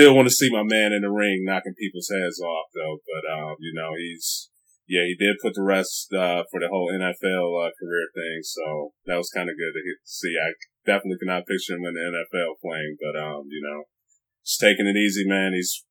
[0.00, 3.04] still want to see my man in the ring knocking people's heads off though.
[3.04, 4.48] But um, you know, he's
[4.88, 8.96] yeah, he did put the rest uh, for the whole NFL uh, career thing, so
[9.06, 10.34] that was kind of good to see.
[10.40, 10.56] I
[10.88, 13.84] definitely cannot picture him in the NFL playing, but um, you know,
[14.42, 15.52] he's taking it easy, man.
[15.52, 15.84] He's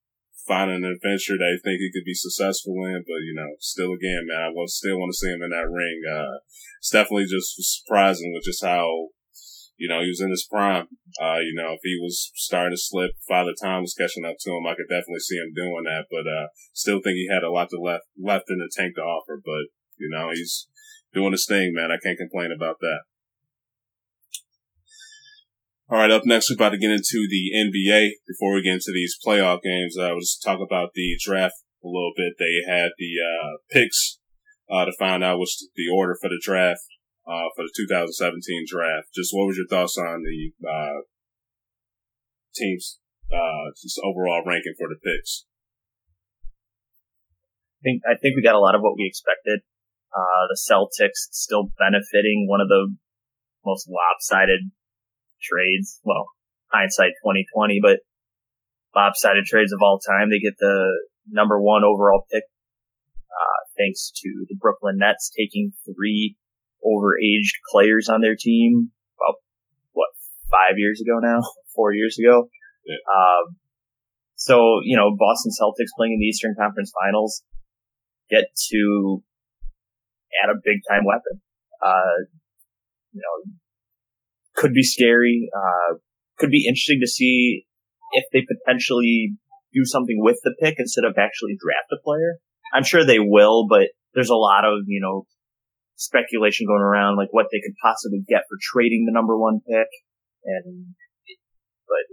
[0.50, 3.06] finding an adventure that he think he could be successful in.
[3.06, 5.70] But you know, still again, man, I will still want to see him in that
[5.70, 6.02] ring.
[6.04, 6.42] Uh,
[6.82, 9.14] it's definitely just surprising with just how,
[9.80, 10.88] you know, he was in his prime.
[11.24, 14.52] Uh, you know, if he was starting to slip, Father Time was catching up to
[14.52, 14.68] him.
[14.68, 16.06] I could definitely see him doing that.
[16.12, 19.02] But uh, still think he had a lot to left left in the tank to
[19.02, 19.40] offer.
[19.40, 20.68] But you know, he's
[21.14, 21.92] doing his thing, man.
[21.92, 23.08] I can't complain about that.
[25.90, 28.12] All right, up next, we're about to get into the NBA.
[28.28, 31.88] Before we get into these playoff games, uh, we'll just talk about the draft a
[31.88, 32.34] little bit.
[32.38, 34.20] They had the uh, picks
[34.70, 36.84] uh, to find out what's the order for the draft
[37.30, 39.14] uh, for the 2017 draft.
[39.14, 41.06] Just what was your thoughts on the uh,
[42.58, 42.98] teams'
[43.30, 45.46] uh, just overall ranking for the picks?
[47.80, 49.62] I think I think we got a lot of what we expected.
[50.12, 52.98] the Celtics still benefiting one of the
[53.64, 54.74] most lopsided
[55.40, 56.02] trades.
[56.04, 56.34] Well,
[56.74, 58.02] hindsight 2020, but
[58.96, 60.30] lopsided trades of all time.
[60.30, 62.44] They get the number one overall pick,
[63.30, 66.36] uh, thanks to the Brooklyn Nets taking three
[66.86, 69.38] overaged players on their team about,
[69.94, 70.10] what,
[70.52, 71.40] five years ago now?
[71.76, 72.50] Four years ago?
[72.86, 72.96] Yeah.
[73.08, 73.56] Um,
[74.36, 77.44] so, you know, Boston Celtics playing in the Eastern Conference Finals
[78.30, 79.24] get to
[80.44, 81.42] add a big time weapon.
[81.84, 82.26] Uh,
[83.12, 83.52] you know,
[84.56, 85.50] could be scary.
[85.56, 85.98] Uh,
[86.38, 87.66] could be interesting to see
[88.14, 89.36] if they potentially
[89.74, 92.40] do something with the pick instead of actually draft a player.
[92.74, 95.26] I'm sure they will, but there's a lot of, you know,
[96.00, 99.92] speculation going around, like what they could possibly get for trading the number one pick.
[100.48, 100.96] And,
[101.84, 102.08] but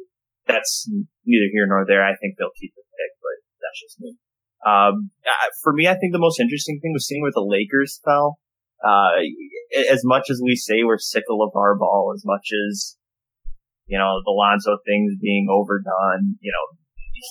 [0.51, 0.91] that's
[1.25, 2.03] neither here nor there.
[2.03, 4.19] I think they'll keep the pick, but that's just me.
[4.67, 5.15] Um,
[5.63, 8.43] for me, I think the most interesting thing was seeing where the Lakers fell.
[8.83, 9.23] Uh,
[9.89, 12.99] as much as we say we're sick of LeVar Ball, as much as,
[13.87, 16.77] you know, the Lonzo things being overdone, you know,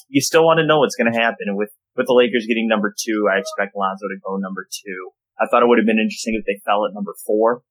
[0.08, 1.52] you still want to know what's going to happen.
[1.52, 5.12] And with, with the Lakers getting number two, I expect Lonzo to go number two.
[5.40, 7.64] I thought it would have been interesting if they fell at number four,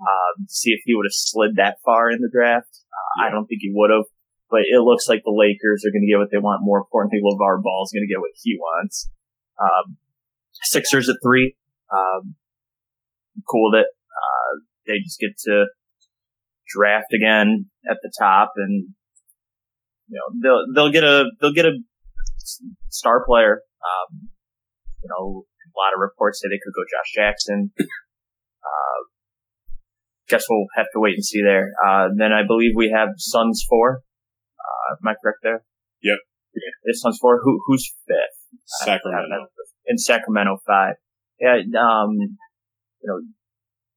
[0.00, 2.72] um, see if he would have slid that far in the draft.
[2.88, 3.28] Uh, yeah.
[3.28, 4.08] I don't think he would have,
[4.50, 6.64] but it looks like the Lakers are going to get what they want.
[6.64, 9.10] More importantly, LeVar Ball is going to get what he wants.
[9.60, 9.96] Um,
[10.62, 11.56] Sixers at three.
[11.92, 12.36] Um,
[13.48, 14.52] cool that uh,
[14.86, 15.66] they just get to
[16.68, 18.88] draft again at the top, and
[20.08, 21.78] you know they'll they'll get a they'll get a
[22.88, 23.62] star player.
[23.82, 24.28] Um,
[25.02, 27.72] you know, a lot of reports say they could go Josh Jackson.
[28.64, 29.04] Uh,
[30.26, 31.72] guess we'll have to wait and see there.
[31.86, 34.00] Uh, then I believe we have Suns four.
[34.56, 35.64] Uh, am I correct there?
[36.02, 36.18] Yep.
[36.54, 37.40] Yeah, it's Suns four.
[37.44, 38.58] Who who's fifth?
[38.64, 39.48] Sacramento.
[39.86, 40.94] In Sacramento five.
[41.38, 41.56] Yeah.
[41.78, 43.20] Um, you know,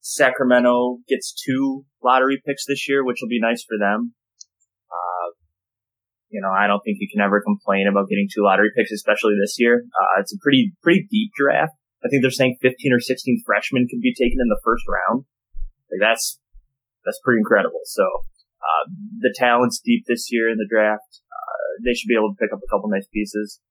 [0.01, 4.13] Sacramento gets two lottery picks this year, which will be nice for them.
[6.29, 9.39] You know, I don't think you can ever complain about getting two lottery picks, especially
[9.39, 9.83] this year.
[9.87, 11.73] Uh, it's a pretty, pretty deep draft.
[12.03, 15.25] I think they're saying 15 or 16 freshmen could be taken in the first round.
[15.89, 16.39] Like that's,
[17.05, 17.79] that's pretty incredible.
[17.85, 18.03] So,
[18.59, 21.23] uh, the talent's deep this year in the draft.
[21.31, 23.61] Uh, they should be able to pick up a couple nice pieces.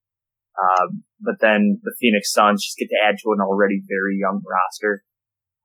[0.57, 4.41] Um, but then the Phoenix Suns just get to add to an already very young
[4.41, 5.05] roster.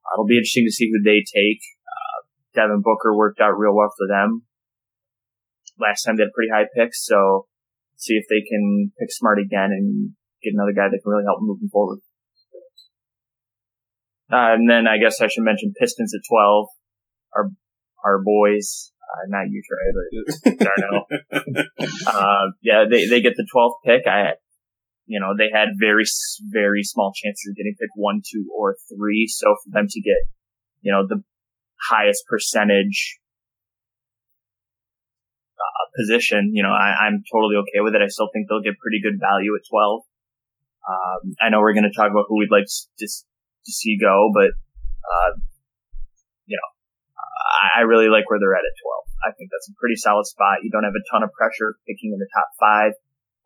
[0.04, 1.64] Uh, it'll be interesting to see who they take.
[1.88, 2.18] Uh,
[2.54, 4.44] Devin Booker worked out real well for them.
[5.78, 7.46] Last time they had pretty high picks, so
[7.96, 11.38] see if they can pick smart again and get another guy that can really help
[11.40, 12.00] moving forward.
[14.32, 16.66] Uh, and then I guess I should mention Pistons at 12.
[17.36, 17.50] Our,
[18.04, 21.06] our boys, uh, not you, Trey, but Darnell.
[22.06, 24.06] uh, yeah, they, they get the 12th pick.
[24.06, 24.34] I,
[25.06, 26.04] you know, they had very,
[26.50, 29.26] very small chances of getting picked one, two, or three.
[29.28, 30.16] So for them to get,
[30.80, 31.22] you know, the
[31.90, 33.18] highest percentage
[35.96, 38.02] position, you know, I, am totally okay with it.
[38.02, 40.02] I still think they'll get pretty good value at 12.
[40.82, 44.30] Um, I know we're going to talk about who we'd like to, to see go,
[44.34, 44.56] but,
[45.04, 45.32] uh,
[46.46, 46.68] you know,
[47.16, 49.12] I, I really like where they're at at 12.
[49.22, 50.66] I think that's a pretty solid spot.
[50.66, 52.92] You don't have a ton of pressure picking in the top five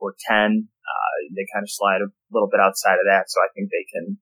[0.01, 0.69] or 10.
[0.73, 3.29] Uh, they kind of slide a little bit outside of that.
[3.29, 4.17] So I think they can,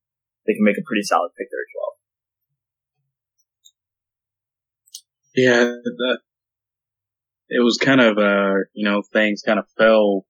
[0.48, 1.92] they can make a pretty solid pick there as well.
[5.34, 6.18] Yeah, that,
[7.48, 10.26] it was kind of, uh, you know, things kind of fell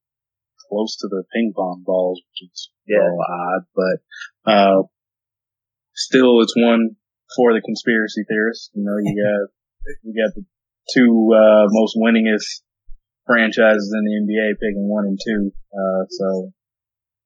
[0.69, 2.97] close to the ping pong balls, which is yeah.
[2.99, 4.83] odd, but, uh,
[5.93, 6.95] still it's one
[7.35, 8.69] for the conspiracy theorists.
[8.73, 10.45] You know, you got, you got the
[10.93, 12.61] two, uh, most winningest
[13.25, 15.51] franchises in the NBA picking one and two.
[15.73, 16.53] Uh, so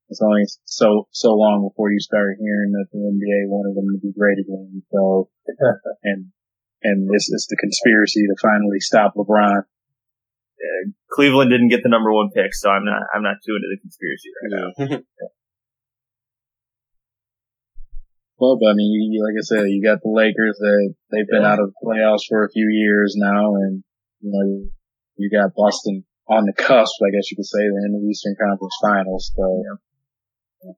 [0.10, 4.00] it's only so, so long before you start hearing that the NBA wanted them to
[4.02, 4.82] be great again.
[4.92, 5.30] So,
[6.04, 6.32] and,
[6.84, 9.64] and this is the conspiracy to finally stop LeBron.
[10.60, 13.72] Yeah, Cleveland didn't get the number one pick, so I'm not, I'm not too into
[13.72, 15.00] the conspiracy right now.
[18.40, 21.44] Well, but I mean, you, like I said, you got the Lakers that they've been
[21.44, 21.52] yeah.
[21.52, 23.84] out of the playoffs for a few years now, and
[24.22, 24.72] you know,
[25.18, 28.78] you got Boston on the cusp, I guess you could say, in the Eastern Conference
[28.82, 29.32] Finals.
[29.36, 29.44] So,
[30.64, 30.72] yeah.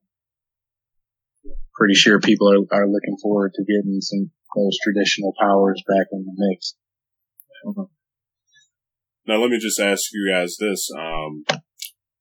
[1.72, 6.26] pretty sure people are, are looking forward to getting some those traditional powers back in
[6.26, 6.74] the mix.
[7.64, 7.88] Mm-hmm.
[9.26, 11.44] Now, let me just ask you guys this: um,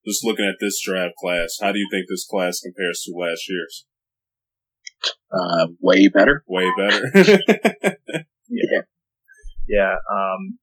[0.06, 3.50] just looking at this draft class, how do you think this class compares to last
[3.50, 3.86] year's?
[5.32, 6.44] Uh, way better.
[6.48, 7.10] Way better.
[8.50, 8.82] yeah.
[9.68, 9.96] Yeah.
[10.12, 10.60] Um,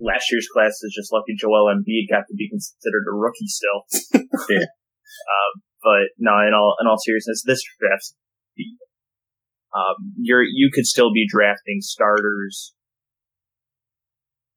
[0.00, 3.86] last year's class is just lucky Joel Embiid got to be considered a rookie still.
[4.50, 4.66] yeah.
[4.66, 8.14] Um, but no, in all in all seriousness, this draft,
[9.74, 12.74] um, you're you could still be drafting starters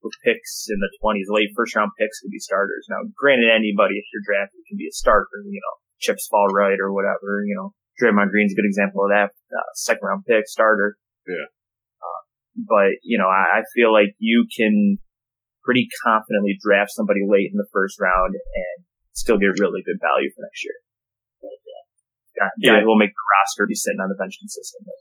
[0.03, 2.85] with picks in the twenties, late first round picks could be starters.
[2.91, 5.41] Now, granted, anybody if you're drafted can be a starter.
[5.47, 7.47] You know, chips fall right or whatever.
[7.47, 9.31] You know, Draymond Green's a good example of that.
[9.49, 10.99] Uh, second round pick starter.
[11.25, 11.47] Yeah.
[12.03, 12.21] Uh,
[12.67, 14.99] but you know, I, I feel like you can
[15.63, 18.77] pretty confidently draft somebody late in the first round and
[19.15, 20.77] still get really good value for next year.
[22.35, 22.83] yeah, yeah.
[22.83, 24.99] will make the roster be sitting on the bench consistently.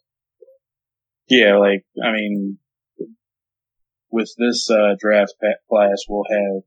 [1.28, 2.58] Yeah, like I mean,
[4.12, 6.62] with this uh, draft class, we'll have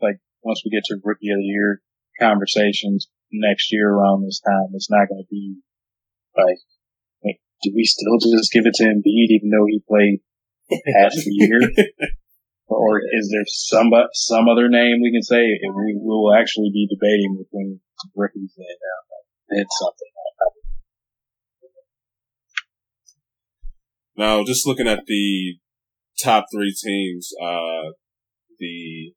[0.00, 1.80] like once we get to rookie of the year
[2.20, 5.56] conversations next year around this time, it's not going to be
[6.36, 6.58] like,
[7.62, 10.20] do we still just give it to Embiid even though he played
[10.94, 11.60] half the year?
[12.66, 15.58] or is there some some other name we can say?
[15.62, 17.80] And we will actually be debating between
[18.14, 20.08] rookies and uh, something.
[24.16, 25.56] Now, just looking at the
[26.22, 27.92] top three teams, uh,
[28.58, 29.12] the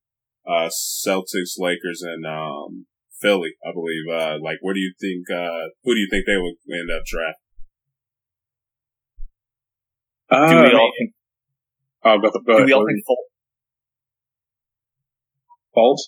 [0.48, 2.86] uh, Celtics, Lakers, and um,
[3.22, 4.06] Philly, I believe.
[4.12, 5.30] Uh, like, where do you think?
[5.30, 7.44] Uh, who do you think they would end up drafting?
[10.30, 11.14] Uh, do we all think?
[12.04, 13.04] Oh, go, go do we all think
[15.76, 16.02] Fultz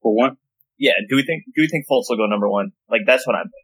[0.00, 0.36] for one?
[0.78, 0.92] Yeah.
[1.08, 1.44] Do we think?
[1.54, 2.72] Do we think Fultz will go number one?
[2.90, 3.62] Like that's what I'm thinking.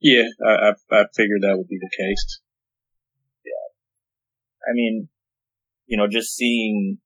[0.00, 2.40] Yeah, I, I, I figured that would be the case.
[3.44, 3.68] Yeah.
[4.64, 5.08] I mean,
[5.90, 6.98] you know, just seeing,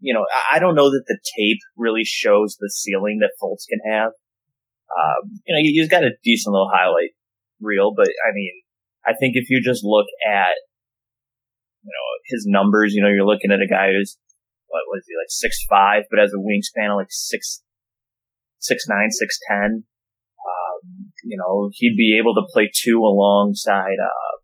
[0.00, 3.78] you know, I don't know that the tape really shows the ceiling that Fultz can
[3.88, 4.10] have.
[4.90, 7.14] Um, you know, he's got a decent little highlight
[7.60, 8.50] reel, but I mean,
[9.06, 10.58] I think if you just look at,
[11.82, 14.18] you know, his numbers, you know, you're looking at a guy who's
[14.66, 17.62] what was he like six five, but has a wingspan of like six
[18.58, 19.84] six nine, six ten.
[20.42, 24.35] Um, you know, he'd be able to play two alongside uh,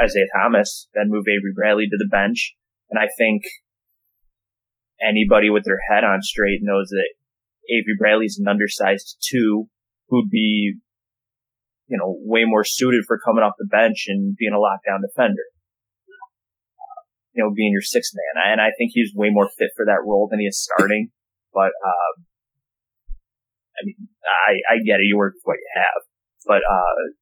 [0.00, 2.56] Isaiah Thomas, then move Avery Bradley to the bench,
[2.90, 3.42] and I think
[5.00, 7.14] anybody with their head on straight knows that
[7.70, 9.68] Avery Bradley's an undersized two
[10.08, 10.74] who'd be,
[11.86, 15.46] you know, way more suited for coming off the bench and being a lockdown defender.
[17.32, 18.42] You know, being your sixth man.
[18.52, 21.10] And I think he's way more fit for that role than he is starting.
[21.54, 22.26] But, um,
[23.78, 25.06] I mean, I, I get it.
[25.06, 26.02] You work with what you have.
[26.44, 27.14] But, uh,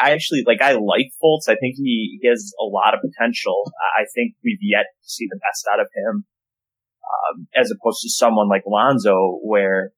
[0.00, 1.48] I actually like I like Fultz.
[1.48, 3.62] I think he, he has a lot of potential.
[3.98, 6.24] I think we've yet to see the best out of him,
[7.02, 9.92] um, as opposed to someone like Lonzo, where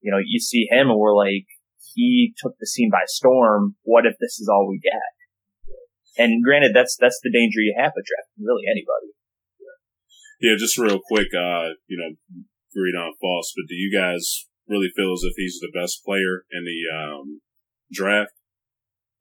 [0.00, 1.46] you know you see him and we're like,
[1.94, 3.76] he took the scene by storm.
[3.82, 6.22] What if this is all we get?
[6.22, 9.16] And granted, that's that's the danger you have with drafting really anybody.
[10.40, 12.18] Yeah, just real quick, uh, you know,
[12.74, 16.42] agreed on Fultz, but do you guys really feel as if he's the best player
[16.50, 17.40] in the um,
[17.92, 18.32] draft?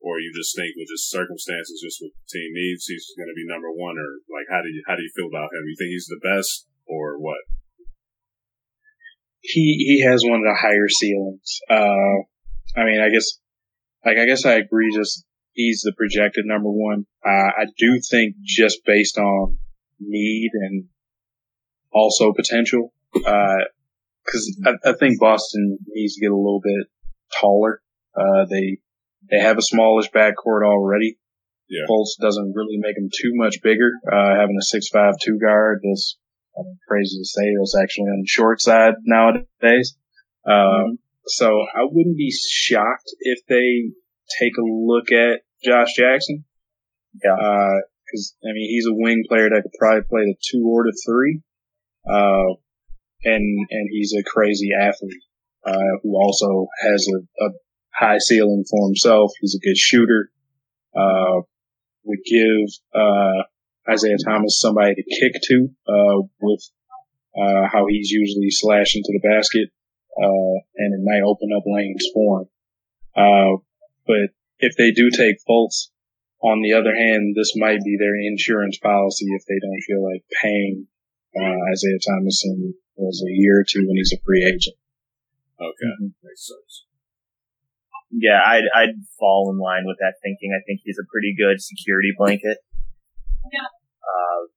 [0.02, 3.46] Or you just think with just circumstances, just the team needs, he's going to be
[3.46, 5.64] number one, or like how do you how do you feel about him?
[5.70, 7.42] You think he's the best, or what?
[9.42, 11.62] He he has one of the higher ceilings.
[11.70, 12.26] Uh,
[12.76, 13.40] I mean, I guess
[14.06, 14.90] like I guess I agree.
[14.94, 17.06] Just he's the projected number one.
[17.26, 19.58] Uh, I do think just based on
[20.00, 20.86] need and
[21.94, 26.88] also potential, because uh, I, I think Boston needs to get a little bit
[27.40, 27.82] taller.
[28.16, 28.78] Uh, they
[29.32, 31.18] they have a smallish backcourt already.
[31.70, 31.86] Yeah.
[31.90, 33.92] Fultz doesn't really make them too much bigger.
[34.12, 36.18] Uh, having a six five two guard is
[36.88, 37.54] crazy to say.
[37.58, 39.96] That's actually on the short side nowadays.
[40.46, 40.96] Uh, mm-hmm.
[41.28, 43.94] so I wouldn't be shocked if they
[44.40, 46.44] take a look at Josh Jackson.
[47.24, 47.34] Yeah.
[47.34, 47.80] Uh,
[48.12, 50.98] cause I mean, he's a wing player that could probably play the two or the
[51.06, 51.42] three.
[52.10, 52.56] Uh,
[53.24, 55.24] and, and he's a crazy athlete,
[55.66, 57.50] uh, who also has a, a
[57.94, 59.32] high ceiling for himself.
[59.40, 60.32] He's a good shooter.
[60.96, 61.42] Uh,
[62.04, 63.44] would give, uh,
[63.90, 66.64] Isaiah Thomas somebody to kick to, uh, with,
[67.36, 69.70] uh, how he's usually slashing to the basket.
[70.18, 72.48] Uh, and it might open up lanes for him.
[73.16, 73.58] Uh,
[74.06, 75.90] but if they do take Fultz,
[76.42, 80.24] on the other hand, this might be their insurance policy if they don't feel like
[80.42, 80.88] paying,
[81.38, 84.76] uh, Isaiah Thomas in was a year or two when he's a free agent.
[85.60, 85.94] Okay.
[86.02, 86.28] Mm-hmm.
[86.28, 86.86] Makes sense
[88.12, 90.52] yeah, I'd, I'd fall in line with that thinking.
[90.52, 92.60] I think he's a pretty good security blanket.
[93.52, 93.72] Yeah.
[94.04, 94.52] Uh,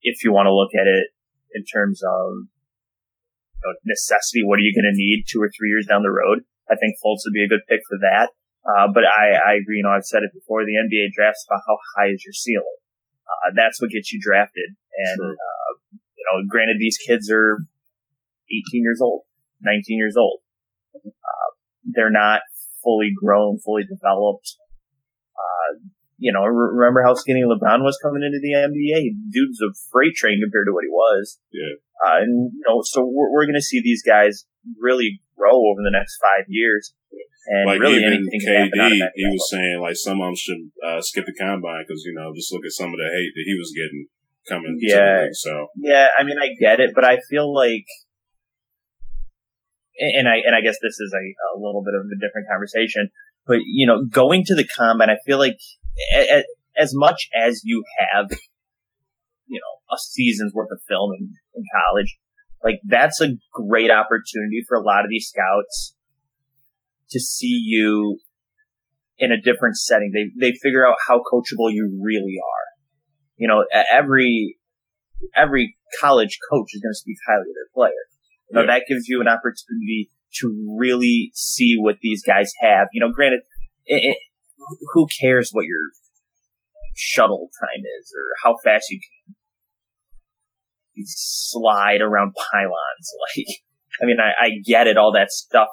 [0.00, 1.12] if you want to look at it
[1.52, 5.68] in terms of you know, necessity, what are you going to need two or three
[5.68, 6.48] years down the road?
[6.70, 8.32] I think Fultz would be a good pick for that.
[8.64, 9.80] Uh, but I, I agree.
[9.80, 10.64] You know, I've said it before.
[10.64, 12.80] The NBA drafts about how high is your ceiling.
[13.24, 14.76] Uh, that's what gets you drafted.
[14.96, 17.60] And, uh, you know, granted, these kids are
[18.48, 19.24] 18 years old,
[19.62, 20.40] 19 years old.
[20.96, 21.50] Uh,
[21.84, 22.40] they're not
[22.88, 24.56] fully grown, fully developed.
[25.36, 25.84] Uh,
[26.16, 29.12] you know, remember how skinny LeBron was coming into the NBA?
[29.28, 31.38] Dude's a freight train compared to what he was.
[31.52, 31.76] Yeah.
[32.00, 34.48] Uh, and, you know, so we're, we're going to see these guys
[34.80, 36.94] really grow over the next five years.
[37.48, 41.24] And like really even KD, he was saying like some of them should uh, skip
[41.24, 43.72] the combine because you know just look at some of the hate that he was
[43.72, 44.06] getting
[44.46, 44.76] coming.
[44.80, 45.22] Yeah.
[45.22, 47.86] League, so yeah, I mean I get it, but I feel like
[49.98, 51.24] and I and I guess this is a,
[51.54, 53.10] a little bit of a different conversation.
[53.46, 55.58] But you know, going to the combat, I feel like
[56.14, 56.44] a, a,
[56.78, 58.30] as much as you have,
[59.46, 62.16] you know, a season's worth of film in, in college,
[62.62, 65.94] like that's a great opportunity for a lot of these scouts
[67.10, 68.18] to see you
[69.18, 70.12] in a different setting.
[70.12, 72.66] They they figure out how coachable you really are.
[73.36, 74.58] You know, every
[75.34, 77.92] every college coach is going to speak highly of their player.
[78.50, 78.66] Know, yeah.
[78.66, 82.88] that gives you an opportunity to really see what these guys have.
[82.92, 83.40] You know, granted,
[83.86, 84.18] it, it,
[84.92, 85.90] who cares what your
[86.94, 89.34] shuttle time is or how fast you can
[91.04, 92.74] slide around pylons?
[93.36, 93.46] Like,
[94.00, 94.96] I mean, I, I get it.
[94.96, 95.68] All that stuff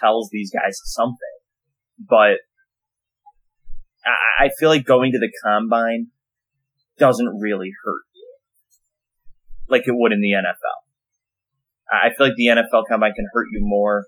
[0.00, 1.16] tells these guys something,
[1.98, 2.38] but
[4.04, 6.08] I, I feel like going to the combine
[6.98, 8.26] doesn't really hurt you
[9.68, 10.85] like it would in the NFL.
[11.90, 14.06] I feel like the NFL combine can hurt you more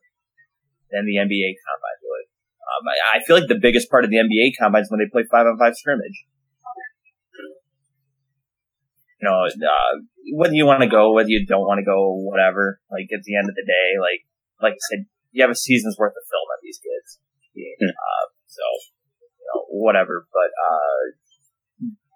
[0.91, 2.26] than the NBA combine would.
[2.68, 5.11] Um, I, I, feel like the biggest part of the NBA combine is when they
[5.11, 6.26] play five on five scrimmage.
[9.20, 9.95] You know, uh,
[10.35, 12.79] whether you want to go, whether you don't want to go, whatever.
[12.91, 14.22] Like at the end of the day, like
[14.62, 17.18] like I said, you have a season's worth of film on these kids.
[17.59, 17.91] Hmm.
[17.91, 18.62] Uh, so,
[19.18, 20.26] you know, whatever.
[20.31, 21.18] But uh,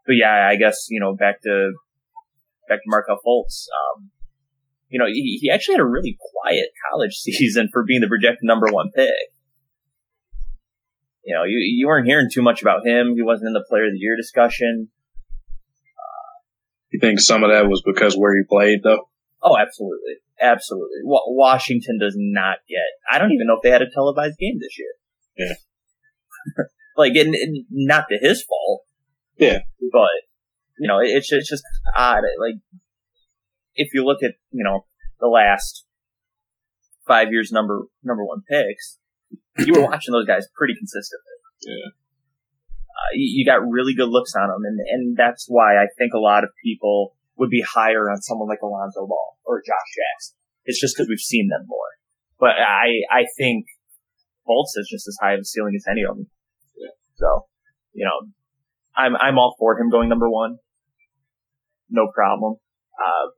[0.06, 1.72] but yeah, I guess you know back to
[2.68, 3.66] back to Markelle Fultz.
[3.70, 4.10] Um,
[4.92, 8.44] you know, he, he actually had a really quiet college season for being the projected
[8.44, 9.08] number one pick.
[11.24, 13.14] You know, you, you weren't hearing too much about him.
[13.14, 14.88] He wasn't in the player of the year discussion.
[16.90, 19.08] You think some of that was because where he played though?
[19.42, 20.98] Oh, absolutely, absolutely.
[21.04, 22.84] Washington does not get.
[23.10, 24.92] I don't even know if they had a televised game this year.
[25.38, 26.64] Yeah.
[26.98, 28.82] like, and, and not to his fault.
[29.38, 29.60] Yeah.
[29.90, 30.10] But
[30.78, 31.62] you know, it's it's just
[31.96, 32.24] odd.
[32.38, 32.56] Like,
[33.74, 34.86] if you look at you know
[35.20, 35.84] the last
[37.06, 38.98] five years number number one picks,
[39.58, 41.36] you were watching those guys pretty consistently.
[41.62, 41.90] Yeah.
[42.92, 46.12] Uh, you, you, got really good looks on them, and and that's why I think
[46.14, 50.36] a lot of people would be higher on someone like Alonzo Ball or Josh Jackson.
[50.64, 51.90] It's just because we've seen them more.
[52.38, 53.66] But I I think
[54.46, 56.26] Fultz is just as high of a ceiling as any of them.
[56.76, 56.94] Yeah.
[57.14, 57.46] So,
[57.92, 58.28] you know,
[58.96, 60.58] I'm I'm all for him going number one.
[61.88, 62.56] No problem.
[62.98, 63.30] Uh,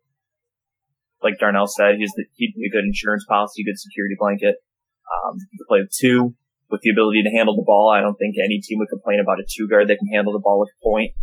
[1.25, 4.61] like Darnell said, he's the, he'd be a good insurance policy, good security blanket.
[5.09, 6.37] Um, he could play with two
[6.70, 7.89] with the ability to handle the ball.
[7.89, 10.45] I don't think any team would complain about a two guard that can handle the
[10.45, 11.16] ball with point.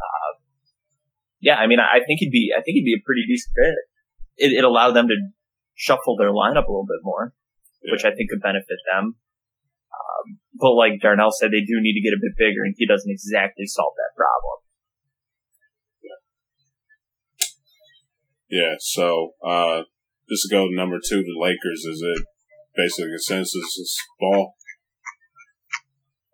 [0.00, 0.32] Uh,
[1.40, 3.76] yeah, I mean, I think he'd be, I think he'd be a pretty decent fit.
[4.38, 5.16] It, it allowed them to
[5.74, 7.34] shuffle their lineup a little bit more,
[7.82, 7.92] yeah.
[7.92, 9.16] which I think could benefit them.
[9.92, 10.24] Um,
[10.56, 13.10] but like Darnell said, they do need to get a bit bigger, and he doesn't
[13.10, 14.67] exactly solve that problem.
[18.50, 18.74] Yeah.
[18.78, 19.82] So, uh,
[20.28, 21.84] just to go number two, the Lakers.
[21.84, 22.26] Is it
[22.76, 24.54] basically consensus is ball?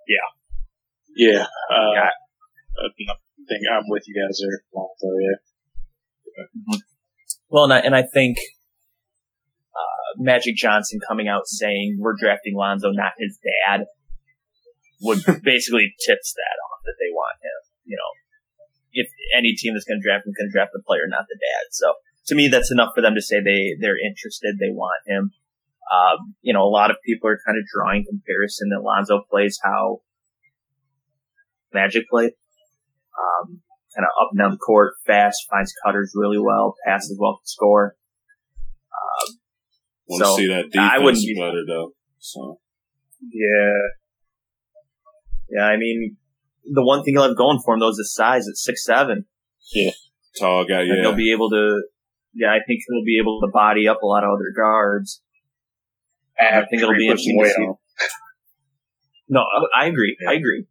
[0.09, 0.29] Yeah.
[1.17, 1.43] Yeah.
[1.43, 2.11] Uh, yeah.
[2.77, 4.63] I think I'm with you guys there.
[4.73, 6.45] So, yeah.
[6.45, 6.79] Mm-hmm.
[7.49, 8.39] Well, and I, and I think
[9.71, 13.87] uh, Magic Johnson coming out saying we're drafting Lonzo, not his dad,
[15.03, 17.71] would basically tips that off that they want him.
[17.85, 18.11] You know,
[18.95, 21.65] if any team that's going to draft him can draft the player, not the dad.
[21.71, 21.93] So
[22.29, 25.33] to me, that's enough for them to say they they're interested, they want him.
[25.85, 29.59] Um, you know, a lot of people are kind of drawing comparison that Lonzo plays
[29.63, 30.01] how
[31.75, 32.33] Magic played.
[33.15, 33.61] Um,
[33.95, 37.47] kind of up and down the court, fast, finds cutters really well, passes well, can
[37.47, 37.97] score.
[38.91, 39.39] Um,
[40.07, 41.93] Want so, to see that defense I wouldn't be, better though.
[42.19, 42.59] So
[43.31, 43.73] yeah,
[45.51, 45.65] yeah.
[45.65, 46.17] I mean,
[46.65, 49.27] the one thing he'll have going for him though is his size at six seven.
[49.75, 49.91] Yeah,
[50.39, 50.83] tall guy.
[50.83, 51.83] Yeah, and he'll be able to.
[52.35, 55.23] Yeah, I think he'll be able to body up a lot of other guards.
[56.39, 57.69] I think it'll be interesting to see.
[59.29, 59.45] No,
[59.79, 60.17] I agree.
[60.21, 60.31] Yeah.
[60.31, 60.67] I agree.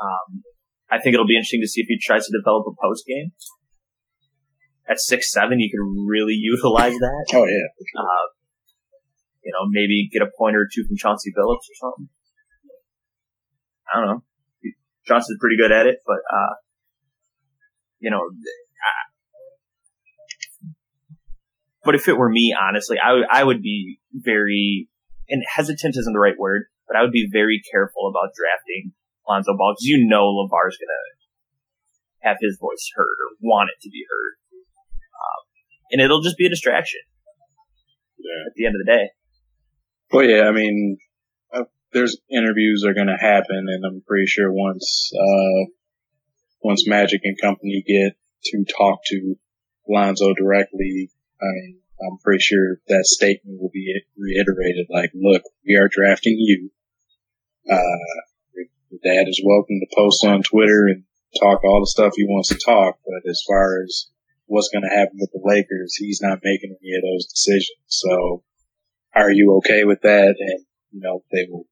[0.00, 0.42] Um,
[0.90, 3.32] I think it'll be interesting to see if he tries to develop a post game.
[4.88, 7.26] At six seven, you can really utilize that.
[7.34, 8.00] Oh yeah.
[8.00, 8.26] Uh,
[9.44, 12.08] you know, maybe get a pointer or two from Chauncey Billups or something.
[13.92, 14.22] I don't know.
[15.08, 16.54] Johnson's pretty good at it, but uh,
[17.98, 18.28] you know,
[21.84, 24.88] but if it were me, honestly, I would, I would be very
[25.28, 28.92] and hesitant isn't the right word, but I would be very careful about drafting
[29.28, 31.04] Lonzo Ball because you know LaVar's gonna
[32.20, 35.42] have his voice heard or want it to be heard, um,
[35.92, 37.00] and it'll just be a distraction.
[38.18, 38.48] Yeah.
[38.48, 39.10] At the end of the day.
[40.10, 40.98] Well, yeah, I mean,
[41.92, 45.70] there's interviews are going to happen, and I'm pretty sure once uh,
[46.62, 49.36] once Magic and company get to talk to
[49.88, 51.10] Lonzo directly,
[51.40, 54.86] I mean, I'm pretty sure that statement will be reiterated.
[54.90, 56.70] Like, look, we are drafting you.
[57.70, 58.28] Uh,
[59.04, 61.04] dad is welcome to post on Twitter and
[61.40, 64.08] talk all the stuff he wants to talk, but as far as
[64.46, 67.78] what's going to happen with the Lakers, he's not making any of those decisions.
[67.86, 68.42] So,
[69.14, 70.34] are you okay with that?
[70.38, 71.66] And you know, they will.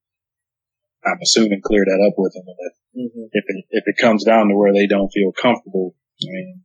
[1.05, 2.43] I'm assuming clear that up with them.
[2.47, 3.27] And mm-hmm.
[3.31, 6.61] if it if it comes down to where they don't feel comfortable, I mean,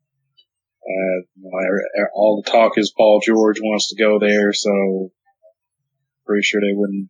[0.83, 5.13] uh, you know, all the talk is Paul George wants to go there, so
[6.27, 7.09] pretty sure they wouldn't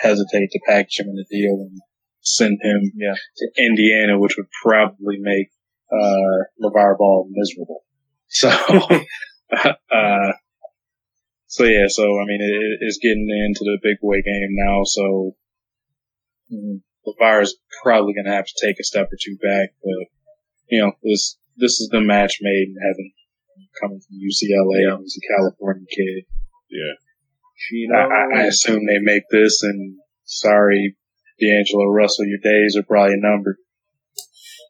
[0.00, 1.80] hesitate to package him in the deal and
[2.20, 3.14] send him yeah.
[3.36, 5.50] to Indiana, which would probably make
[5.90, 7.84] uh, LaVar Ball miserable.
[8.30, 8.50] So,
[9.50, 10.32] uh,
[11.46, 14.82] so yeah, so I mean, it is getting into the big boy game now.
[14.84, 15.34] So,
[16.52, 16.76] mm-hmm.
[17.40, 20.12] Is probably going to have to take a step or two back, but
[20.68, 23.12] you know, this this is the match made in heaven.
[23.80, 24.96] Coming from UCLA, yeah.
[25.00, 26.24] he's a California kid.
[26.68, 26.94] Yeah.
[27.96, 30.96] I, I, assume they make this, and sorry,
[31.40, 33.56] D'Angelo Russell, your days are probably numbered.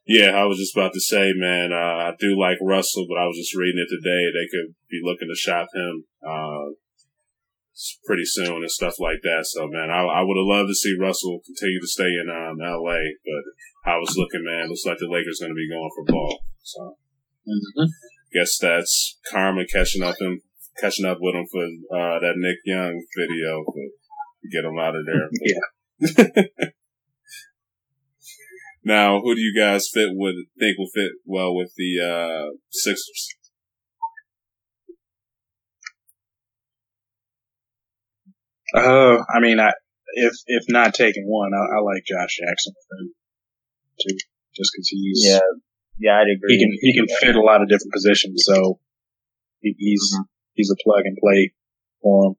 [0.06, 3.26] Yeah, I was just about to say, man, uh, I do like Russell, but I
[3.26, 4.24] was just reading it today.
[4.32, 6.72] They could be looking to shop him uh,
[8.04, 9.46] pretty soon and stuff like that.
[9.46, 12.58] So, man, I, I would have loved to see Russell continue to stay in um,
[12.60, 13.44] L.A., but
[13.92, 16.40] I was looking, man, looks like the Lakers going to be going for ball.
[16.62, 16.96] So,
[17.46, 17.88] mm-hmm.
[18.32, 20.40] guess that's karma catching up him,
[20.80, 21.64] catching up with him for
[21.94, 25.28] uh, that Nick Young video, but get him out of there.
[26.50, 26.66] yeah.
[28.84, 30.34] now, who do you guys fit with?
[30.58, 33.37] Think will fit well with the uh, Sixers?
[38.74, 39.72] Uh, I mean, I,
[40.14, 42.74] if if not taking one, I, I like Josh Jackson
[44.00, 44.16] too,
[44.54, 45.40] just because he's Yeah,
[45.98, 46.56] yeah, I'd agree.
[46.56, 48.78] he can he can fit a lot of different positions, so
[49.60, 50.22] he, he's Mm-hmm.
[50.54, 51.52] he's a plug and play
[52.02, 52.34] for him.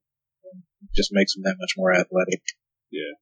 [0.96, 2.42] Just makes him that much more athletic.
[2.92, 3.14] Yeah,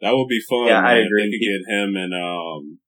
[0.00, 0.68] that would be fun.
[0.68, 1.24] Yeah, I agree.
[1.24, 2.78] If they could get him and um,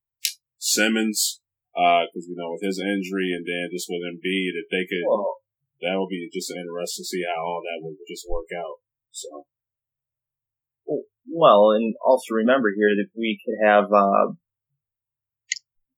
[0.58, 1.40] Simmons,
[1.74, 5.43] because you know with his injury and then just with Embiid, if they could, Well,
[5.84, 8.80] that would be just interesting to see how all that would just work out.
[9.12, 9.46] So
[11.26, 14.34] well, and also remember here that we could have uh,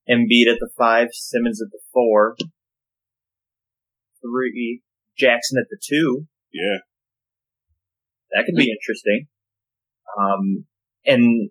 [0.09, 2.35] Embiid at the five, Simmons at the four,
[4.21, 4.81] three,
[5.17, 6.27] Jackson at the two.
[6.51, 6.79] yeah,
[8.31, 9.27] That could be interesting.
[10.17, 10.65] Um,
[11.05, 11.49] and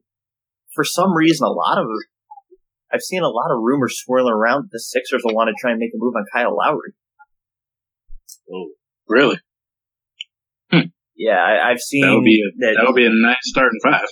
[0.74, 1.86] for some reason, a lot of
[2.92, 5.72] I've seen a lot of rumors swirling around that the Sixers will want to try
[5.72, 6.94] and make a move on Kyle Lowry.
[8.52, 8.70] Oh
[9.08, 9.38] Really,
[11.16, 12.74] Yeah, I, I've seen that would be a, that.
[12.76, 14.08] that would be a nice starting five.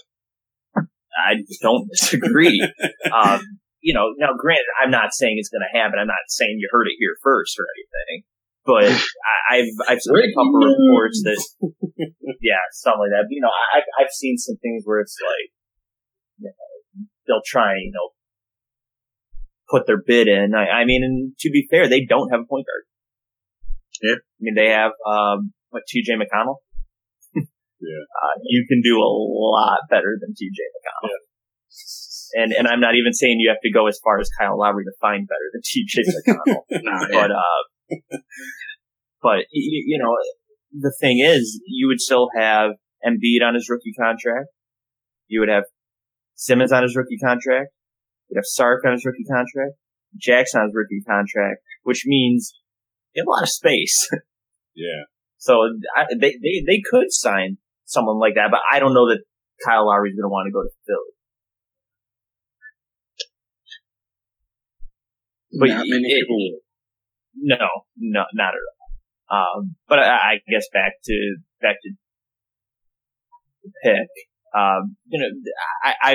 [1.14, 2.60] I don't disagree.
[3.12, 3.40] um,
[3.80, 5.98] you know, now granted, I'm not saying it's going to happen.
[5.98, 8.24] I'm not saying you heard it here first or anything,
[8.64, 8.88] but
[9.50, 11.38] I, I've I've seen a couple of reports that,
[12.40, 13.26] yeah, something like that.
[13.28, 15.50] But, you know, I, I've I've seen some things where it's like,
[16.38, 18.14] you know, they'll try, and, you know,
[19.68, 20.54] put their bid in.
[20.54, 22.84] I, I mean, and to be fair, they don't have a point guard.
[24.02, 24.16] Yeah.
[24.16, 26.14] I mean, they have um, what T.J.
[26.14, 26.56] McConnell.
[27.80, 28.00] Yeah.
[28.00, 30.56] Uh, you can do a lot better than T.J.
[30.56, 31.10] McConnell.
[32.34, 34.84] And and I'm not even saying you have to go as far as Kyle Lowry
[34.84, 36.02] to find better than T.J.
[36.02, 36.62] McConnell.
[36.82, 37.98] Nah, but uh,
[39.22, 40.16] but you, you know,
[40.72, 42.70] the thing is, you would still have
[43.04, 44.48] Embiid on his rookie contract.
[45.28, 45.64] You would have
[46.34, 47.70] Simmons on his rookie contract.
[48.28, 49.74] You'd have Saric on his rookie contract.
[50.16, 52.54] Jackson on his rookie contract, which means
[53.14, 54.08] you have a lot of space.
[54.74, 55.04] yeah,
[55.38, 55.60] So
[55.96, 59.22] I, they, they they could sign someone like that, but I don't know that
[59.64, 61.12] Kyle Lowry's going to want to go to Philly.
[65.58, 66.58] But Not many it- people.
[67.36, 67.56] No,
[67.98, 68.80] no, not at all.
[69.26, 71.90] Um, but I, I guess back to back to
[73.64, 74.08] the pick.
[74.54, 75.26] Um, you know,
[75.82, 76.14] I, I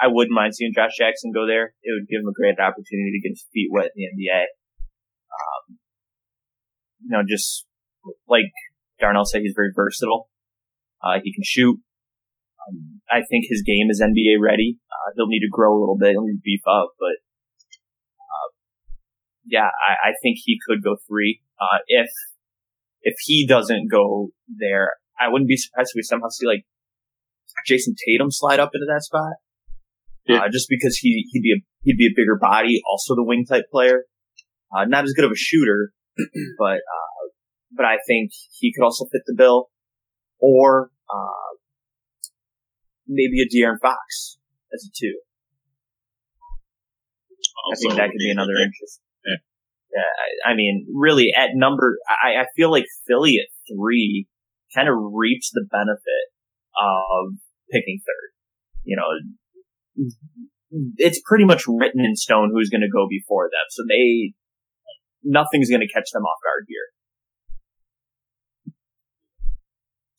[0.00, 1.74] I wouldn't mind seeing Josh Jackson go there.
[1.82, 4.42] It would give him a great opportunity to get his feet wet in the NBA.
[5.34, 5.78] Um,
[7.02, 7.66] you know, just
[8.28, 8.50] like
[8.98, 10.28] Darnell said, he's very versatile.
[11.02, 11.80] Uh, he can shoot.
[12.68, 14.78] Um, I think his game is NBA ready.
[14.90, 16.12] Uh, he'll need to grow a little bit.
[16.12, 17.16] He'll need to beef up, but
[19.50, 21.42] yeah, I, I think he could go three.
[21.60, 22.08] Uh, if
[23.02, 26.64] if he doesn't go there, I wouldn't be surprised if we somehow see like
[27.68, 29.34] Jayson Tatum slide up into that spot.
[30.26, 30.38] Yeah.
[30.38, 33.44] Uh, just because he he'd be a he'd be a bigger body, also the wing
[33.46, 34.04] type player.
[34.72, 35.92] Uh, not as good of a shooter,
[36.58, 37.22] but uh,
[37.76, 39.70] but I think he could also fit the bill,
[40.38, 41.56] or uh,
[43.06, 44.38] maybe a De'Aaron Fox
[44.74, 45.14] as a two.
[47.72, 49.00] I think that could be another interest.
[49.24, 49.36] Yeah.
[49.92, 50.06] Yeah,
[50.46, 54.28] I, I mean, really, at number, I, I feel like Philly at three
[54.74, 56.26] kind of reaps the benefit
[56.78, 57.34] of
[57.72, 58.30] picking third.
[58.84, 60.06] You know,
[60.96, 64.34] it's pretty much written in stone who's going to go before them, so they
[65.22, 66.88] nothing's going to catch them off guard here.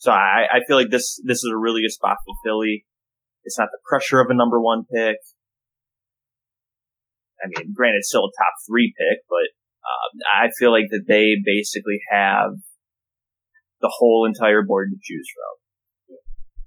[0.01, 2.85] So I, I feel like this this is a really good spot for Philly.
[3.43, 5.17] It's not the pressure of a number one pick.
[7.37, 9.53] I mean, granted, still a top three pick, but
[9.85, 12.57] um, I feel like that they basically have
[13.81, 16.17] the whole entire board to choose from.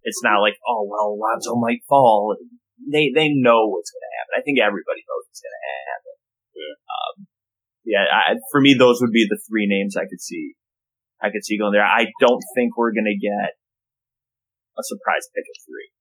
[0.03, 2.37] It's not like, oh well, Lonzo might fall.
[2.87, 4.35] They they know what's going to happen.
[4.39, 6.15] I think everybody knows what's going to happen.
[6.55, 6.77] Yeah.
[6.87, 7.17] Um,
[7.85, 8.05] yeah.
[8.11, 10.55] I, for me, those would be the three names I could see.
[11.23, 11.85] I could see going there.
[11.85, 13.57] I don't think we're going to get
[14.77, 15.95] a surprise pick of three.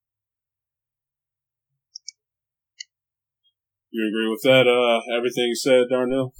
[3.93, 4.65] you agree with that?
[4.65, 6.33] Uh, everything you said, Darnell.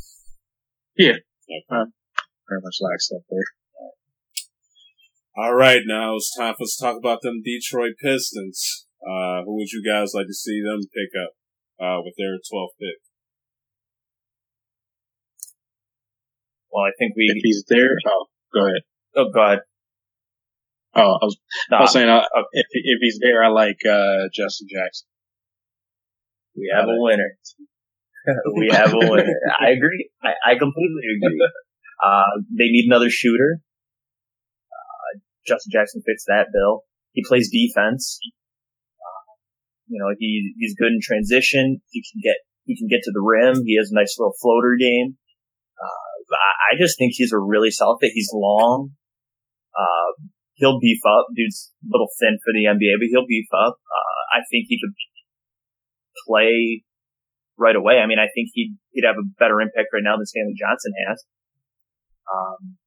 [0.98, 1.22] Yeah.
[1.46, 1.86] Okay.
[2.50, 3.46] Very much like stuff there.
[5.36, 8.86] All right, now it's time for us to talk about them Detroit Pistons.
[9.02, 11.34] Uh, who would you guys like to see them pick up
[11.82, 13.02] uh, with their 12th pick?
[16.74, 17.26] Well, I think we.
[17.30, 18.82] If he's there, oh, go ahead.
[19.16, 19.60] Oh God,
[20.96, 21.38] Oh, I was,
[21.72, 22.22] no, I was saying, uh,
[22.52, 25.08] if if he's there, I like uh, Justin Jackson.
[26.56, 27.34] we have a winner.
[28.56, 29.34] we have a winner.
[29.60, 30.10] I agree.
[30.22, 31.50] I, I completely agree.
[32.04, 33.62] Uh, they need another shooter.
[34.68, 36.84] Uh, Justin Jackson fits that bill.
[37.14, 38.20] He plays defense.
[39.00, 39.32] Uh,
[39.88, 41.80] you know, he he's good in transition.
[41.92, 43.64] He can get he can get to the rim.
[43.64, 45.16] He has a nice little floater game.
[46.34, 48.12] I I just think he's a really solid fit.
[48.14, 48.92] He's long.
[49.74, 51.28] Uh, he'll beef up.
[51.36, 53.78] Dude's a little thin for the NBA, but he'll beef up.
[53.78, 54.94] Uh, I think he could
[56.28, 56.84] play
[57.58, 58.00] right away.
[58.00, 60.94] I mean, I think he'd he'd have a better impact right now than Stanley Johnson
[61.08, 61.26] has.
[62.30, 62.78] Um,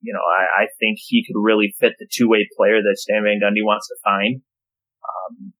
[0.00, 3.22] you know, I, I think he could really fit the two way player that Stan
[3.24, 4.40] Van Gundy wants to find.
[5.04, 5.52] Um,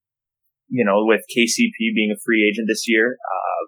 [0.67, 3.61] you know, with KCP being a free agent this year, uh,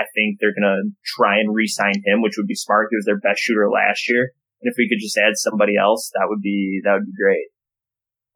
[0.00, 2.88] I think they're gonna try and re-sign him, which would be smart.
[2.90, 4.32] He was their best shooter last year,
[4.62, 7.52] and if we could just add somebody else, that would be that would be great.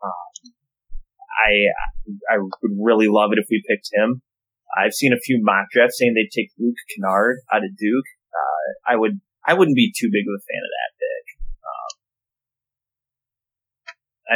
[0.04, 0.52] Um,
[1.40, 4.20] I I would really love it if we picked him.
[4.76, 8.08] I've seen a few mock drafts saying they'd take Luke Kennard out of Duke.
[8.28, 11.24] Uh, I would I wouldn't be too big of a fan of that pick.
[11.64, 11.92] Um,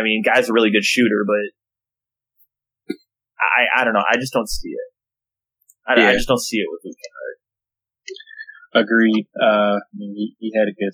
[0.00, 1.52] I mean, guy's a really good shooter, but
[3.40, 4.04] I I don't know.
[4.08, 4.88] I just don't see it.
[5.88, 6.08] I, yeah.
[6.10, 8.84] I just don't see it with Luke Kennard.
[8.84, 9.24] Agreed.
[9.32, 10.92] Uh, I mean, he, he had a good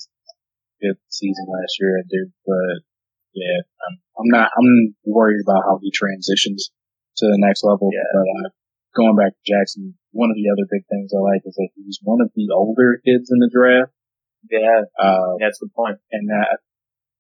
[0.79, 2.87] good season last year at Duke, but
[3.35, 4.49] yeah, I'm, I'm not.
[4.55, 6.71] I'm worried about how he transitions
[7.19, 7.91] to the next level.
[7.91, 8.07] Yeah.
[8.15, 8.49] But uh,
[8.95, 11.99] going back to Jackson, one of the other big things I like is that he's
[12.03, 13.91] one of the older kids in the draft.
[14.51, 15.99] Yeah, uh, that's the point.
[16.13, 16.59] And that,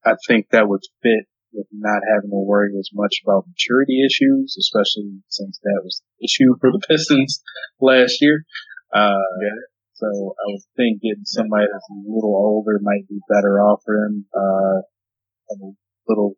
[0.04, 4.57] I think that would fit with not having to worry as much about maturity issues,
[4.59, 7.42] especially since that was the issue for the Pistons
[7.80, 8.44] last year.
[8.92, 9.61] Uh, yeah.
[9.94, 13.94] So I would think getting somebody that's a little older might be better off for
[13.94, 15.55] him, uh, a
[16.09, 16.34] little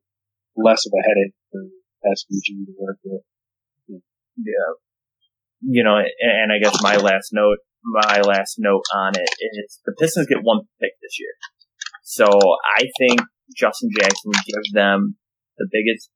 [0.54, 1.64] less of a headache for
[2.12, 3.22] SVG to work with.
[4.36, 4.76] Yeah.
[5.62, 9.94] You know, and I guess my last note my last note on it is the
[9.98, 11.30] Pistons get one pick this year.
[12.02, 13.20] So I think
[13.54, 15.16] Justin Jackson would give them
[15.58, 16.10] the biggest,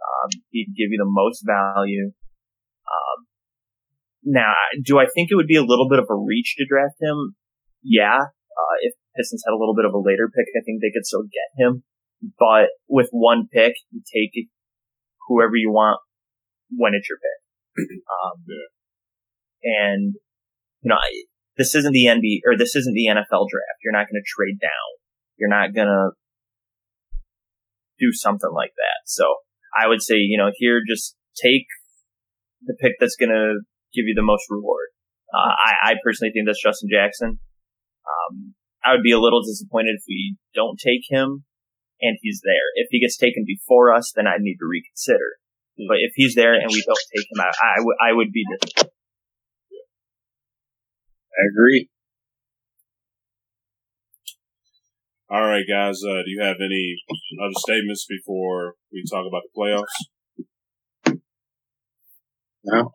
[0.00, 2.12] um, he'd give you the most value.
[2.86, 3.26] Um,
[4.24, 6.96] now, do I think it would be a little bit of a reach to draft
[7.00, 7.34] him?
[7.82, 8.18] Yeah.
[8.18, 11.06] Uh, if Pistons had a little bit of a later pick, I think they could
[11.06, 11.84] still get him.
[12.38, 14.48] But with one pick, you take
[15.26, 16.00] whoever you want
[16.70, 17.40] when it's your pick.
[18.12, 18.68] Um, yeah.
[19.64, 20.14] And
[20.82, 20.98] you know,
[21.56, 23.80] this isn't the NBA or this isn't the NFL draft.
[23.82, 24.90] You're not going to trade down.
[25.38, 26.10] You're not going to
[27.98, 29.06] do something like that.
[29.06, 29.24] So
[29.76, 31.66] I would say, you know, here just take
[32.62, 33.62] the pick that's going to
[33.94, 34.88] give you the most reward.
[35.32, 37.38] Uh, I, I personally think that's Justin Jackson.
[38.04, 38.54] Um,
[38.84, 41.44] I would be a little disappointed if we don't take him
[42.02, 42.68] and he's there.
[42.74, 45.38] If he gets taken before us, then I need to reconsider.
[45.88, 48.32] But if he's there and we don't take him, out, I, I, w- I would
[48.32, 48.92] be disappointed.
[51.32, 51.88] I agree.
[55.32, 56.04] All right, guys.
[56.04, 57.00] Uh, do you have any
[57.40, 59.96] other statements before we talk about the playoffs?
[62.68, 62.92] No.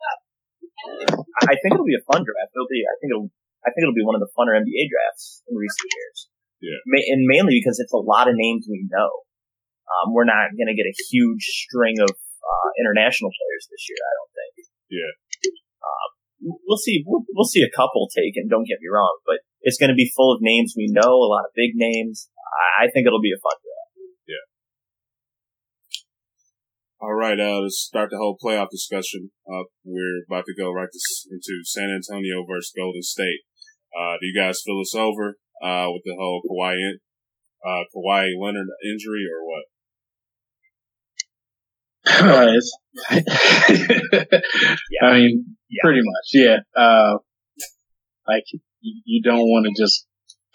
[1.50, 2.54] I think it'll be a fun draft.
[2.54, 2.86] It'll be.
[2.86, 3.26] I think it'll.
[3.66, 6.18] I think it'll be one of the funner NBA drafts in recent years.
[6.62, 6.78] Yeah.
[6.86, 9.10] Ma- and mainly because it's a lot of names we know.
[9.90, 13.98] Um, we're not going to get a huge string of uh, international players this year.
[13.98, 14.52] I don't think.
[14.94, 15.10] Yeah
[16.40, 17.02] we'll see.
[17.06, 18.48] We'll, we'll see a couple taken.
[18.48, 21.30] Don't get me wrong, but it's going to be full of names we know, a
[21.30, 22.28] lot of big names.
[22.78, 23.92] I think it'll be a fun draft.
[24.26, 24.46] Yeah.
[27.00, 27.38] All right.
[27.38, 29.30] Uh, let's start the whole playoff discussion.
[29.46, 31.00] Uh, we're about to go right to,
[31.30, 33.40] into San Antonio versus Golden State.
[33.94, 36.74] Uh, do you guys fill us over uh, with the whole Kawhi,
[37.64, 39.64] uh, Kawhi Leonard injury or what?
[42.08, 42.50] Uh,
[43.10, 43.20] yeah.
[45.02, 45.80] I mean, yeah.
[45.82, 46.56] pretty much, yeah.
[46.74, 47.18] Uh,
[48.26, 48.44] like
[48.80, 50.06] you, you don't want to just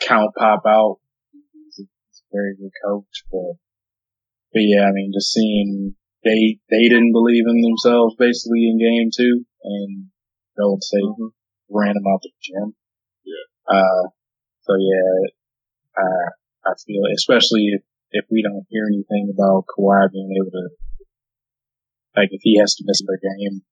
[0.02, 1.00] count Pop out.
[1.32, 1.88] He's a
[2.32, 3.60] very good coach, but
[4.54, 9.10] but yeah, I mean, just seeing they they didn't believe in themselves basically in game
[9.16, 10.08] two, and
[10.58, 11.34] Golden State mm-hmm.
[11.70, 12.76] ran them out the gym.
[13.26, 13.48] Yeah.
[13.68, 14.10] Uh,
[14.62, 15.34] so yeah,
[15.98, 16.30] uh,
[16.66, 20.70] I feel especially if, if we don't hear anything about Kawhi being able to
[22.16, 23.64] like if he has to miss a game,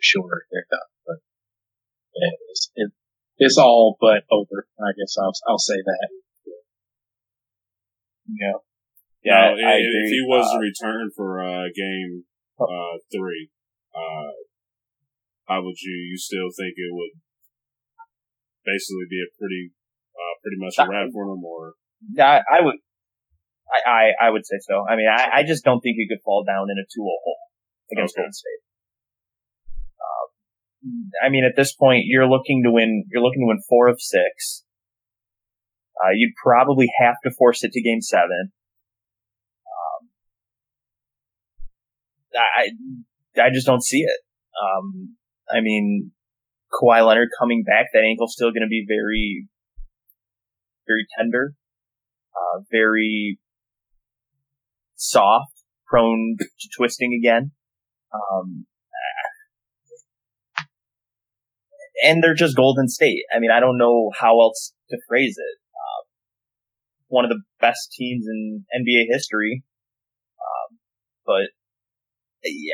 [0.00, 0.90] sure they're done.
[1.06, 1.18] But
[2.14, 2.92] yeah, it's, it,
[3.38, 4.66] it's all but over.
[4.80, 6.08] I guess I'll I'll say that.
[8.28, 8.58] Yeah.
[9.26, 12.30] Yeah, now, I, if he was uh, to return for uh, game
[12.62, 13.50] uh, three,
[13.90, 14.30] uh,
[15.50, 15.96] how would you?
[16.14, 17.18] You still think it would
[18.62, 19.74] basically be a pretty,
[20.14, 21.74] uh, pretty much a wrap for him, or?
[22.22, 22.78] I, I would,
[23.66, 24.86] I, I, I would say so.
[24.86, 27.42] I mean, I, I just don't think he could fall down in a 2-0 hole
[27.90, 28.22] against okay.
[28.22, 28.62] Golden State.
[31.24, 33.04] I mean, at this point, you're looking to win.
[33.10, 34.64] You're looking to win four of six.
[36.02, 38.52] Uh, you'd probably have to force it to game seven.
[39.66, 40.08] Um,
[42.34, 44.20] I I just don't see it.
[44.62, 45.16] Um,
[45.50, 46.12] I mean,
[46.72, 49.48] Kawhi Leonard coming back, that ankle's still going to be very,
[50.86, 51.54] very tender,
[52.34, 53.38] uh, very
[54.96, 57.52] soft, prone to twisting again.
[58.12, 58.66] Um,
[62.04, 63.22] and they're just Golden State.
[63.34, 65.58] I mean, I don't know how else to phrase it.
[65.74, 66.04] Um,
[67.08, 69.64] one of the best teams in NBA history,
[70.38, 70.78] um,
[71.24, 71.50] but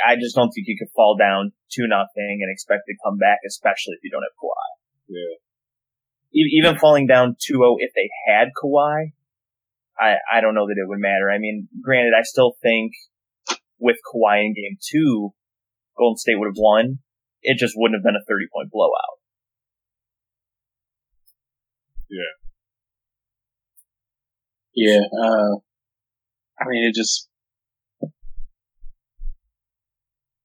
[0.06, 3.38] I just don't think you could fall down two nothing and expect to come back,
[3.46, 4.68] especially if you don't have Kawhi.
[5.08, 5.36] Yeah.
[6.34, 9.12] Even falling down 2-0 if they had Kawhi,
[9.98, 11.30] I, I don't know that it would matter.
[11.30, 12.92] I mean, granted, I still think
[13.78, 15.34] with Kawhi in game two,
[15.96, 17.00] Golden State would have won.
[17.42, 19.18] It just wouldn't have been a 30 point blowout.
[22.08, 22.36] Yeah.
[24.74, 25.60] Yeah, uh,
[26.58, 27.28] I mean, it just,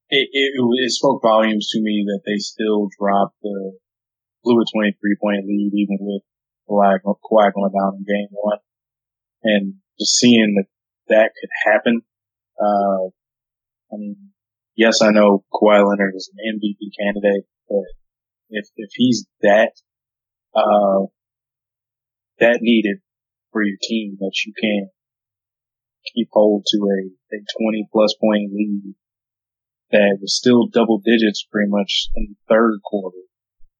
[0.10, 3.78] it, it, it spoke volumes to me that they still dropped the,
[4.44, 6.24] blew a 23 point lead even with
[6.70, 8.60] Kawhi, Kawhi going down in game one.
[9.44, 10.68] And just seeing that
[11.08, 12.02] that could happen,
[12.60, 13.08] uh,
[13.94, 14.32] I mean,
[14.78, 17.84] yes, I know Kawhi Leonard is an MVP candidate, but
[18.50, 19.74] if, if he's that,
[20.56, 21.08] uh,
[22.40, 23.00] that needed
[23.52, 24.90] for your team that you can
[26.16, 28.94] keep hold to a, a 20 plus point lead
[29.92, 33.18] that was still double digits pretty much in the third quarter.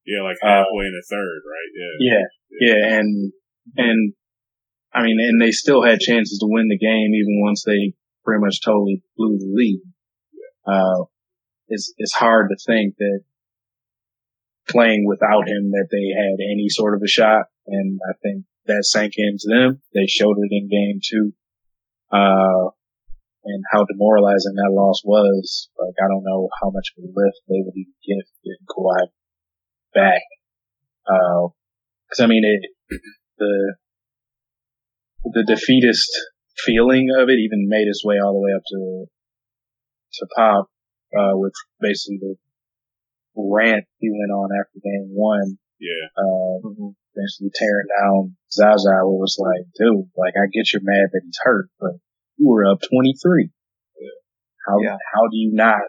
[0.04, 1.70] Yeah, like halfway uh, in the third, right?
[1.76, 2.12] Yeah.
[2.12, 2.24] yeah.
[2.50, 2.74] Yeah.
[2.74, 2.98] Yeah.
[2.98, 3.32] And,
[3.76, 4.12] and
[4.92, 7.92] I mean, and they still had chances to win the game even once they
[8.24, 9.80] pretty much totally blew the lead.
[10.70, 11.04] Uh,
[11.68, 13.20] it's, it's hard to think that
[14.68, 17.46] playing without him that they had any sort of a shot.
[17.66, 19.80] And I think that sank into them.
[19.94, 21.32] They showed it in game two.
[22.10, 22.70] Uh,
[23.44, 25.68] and how demoralizing that loss was.
[25.78, 29.08] Like, I don't know how much of a lift they would even get getting Kawhi
[29.94, 30.22] back.
[31.06, 31.48] Uh,
[32.10, 33.00] cause I mean, it,
[33.38, 33.74] the,
[35.24, 36.10] the defeatist
[36.56, 39.06] feeling of it even made its way all the way up to,
[40.18, 40.66] to Pop,
[41.16, 42.36] uh, with basically the
[43.38, 45.58] rant he went on after game one.
[45.80, 46.10] Yeah.
[46.18, 46.90] Uh, mm-hmm.
[47.14, 51.70] basically tearing down Zaza was like, dude, like I get you're mad that he's hurt,
[51.78, 51.92] but
[52.36, 53.50] you were up 23.
[54.00, 54.08] Yeah.
[54.66, 54.96] How, yeah.
[55.14, 55.86] how do you not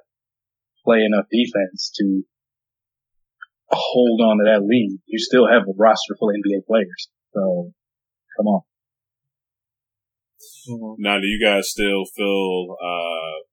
[0.86, 2.22] play enough defense to
[3.70, 5.00] hold on to that lead?
[5.08, 7.10] You still have a roster full of NBA players.
[7.34, 7.72] So
[8.38, 8.62] come on.
[10.70, 11.02] Mm-hmm.
[11.02, 13.49] Now, do you guys still feel, uh,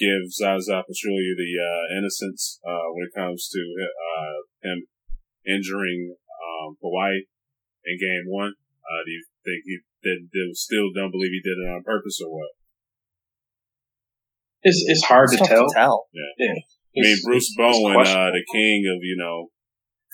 [0.00, 4.88] give Zaza Pachulia the, uh, innocence, uh, when it comes to, uh, him
[5.44, 7.28] injuring, um, Kawhi
[7.84, 8.56] in game one?
[8.80, 12.18] Uh, do you think he did, did, still don't believe he did it on purpose
[12.24, 12.56] or what?
[14.62, 15.68] It's, it's hard it's to, tell.
[15.68, 16.08] to, tell.
[16.12, 16.32] Yeah.
[16.36, 16.56] yeah.
[16.96, 19.52] I mean, Bruce Bowen, uh, the king of, you know,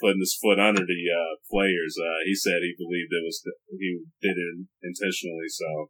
[0.00, 1.96] putting his foot under the uh, players.
[1.96, 3.40] Uh, he said he believed it was
[3.78, 5.48] he did it intentionally.
[5.48, 5.88] So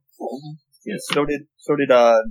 [0.84, 2.22] yeah, so did so did uh,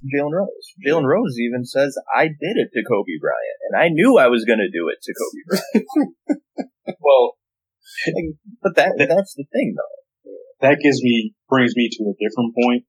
[0.00, 0.66] Jalen Rose.
[0.86, 4.44] Jalen Rose even says I did it to Kobe Bryant, and I knew I was
[4.44, 6.98] going to do it to Kobe Bryant.
[7.00, 7.36] well,
[8.62, 10.30] but that that's the thing though.
[10.60, 12.84] That gives me brings me to a different point.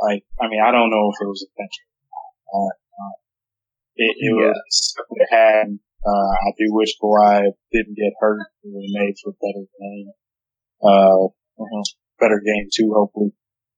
[0.00, 1.92] Like, I mean, I don't know if it was intentional.
[2.48, 3.16] Uh, uh,
[3.96, 4.48] it, it yeah.
[4.48, 8.40] was it had uh, I do wish Kawhi didn't get hurt.
[8.64, 10.12] It would made for a better game.
[10.82, 11.26] Uh,
[11.60, 11.82] uh-huh.
[12.18, 13.32] better game too, hopefully.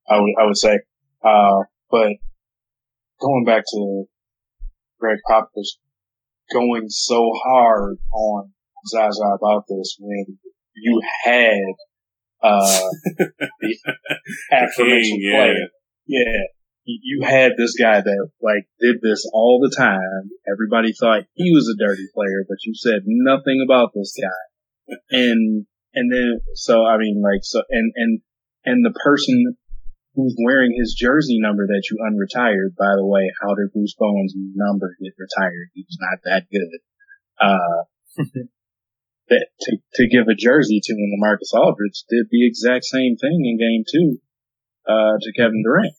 [0.09, 0.79] I would, I would say.
[1.25, 2.13] Uh, but
[3.23, 4.05] going back to
[4.99, 5.79] Gregg Popovich
[6.53, 8.53] going so hard on
[8.87, 10.39] Zaza about this when
[10.75, 11.75] you had,
[12.43, 12.81] uh,
[13.61, 13.77] the
[14.51, 15.69] aforementioned player.
[16.07, 16.43] Yeah
[16.85, 20.31] you had this guy that like did this all the time.
[20.53, 24.95] Everybody thought he was a dirty player, but you said nothing about this guy.
[25.11, 25.65] And,
[25.95, 28.21] and then, so I mean like, so, and, and,
[28.65, 29.57] and the person
[30.15, 34.35] who's wearing his jersey number that you unretired, by the way, how did Bruce Bowen's
[34.37, 35.73] number get retired?
[35.75, 36.81] He was not that good.
[37.41, 37.83] Uh,
[39.29, 43.41] that to, to give a jersey to him, LaMarcus Aldridge did the exact same thing
[43.45, 44.21] in game two,
[44.87, 45.97] uh, to Kevin Durant.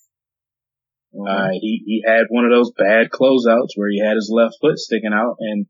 [1.14, 1.28] Mm-hmm.
[1.28, 4.78] Uh, he, he had one of those bad closeouts where he had his left foot
[4.78, 5.68] sticking out and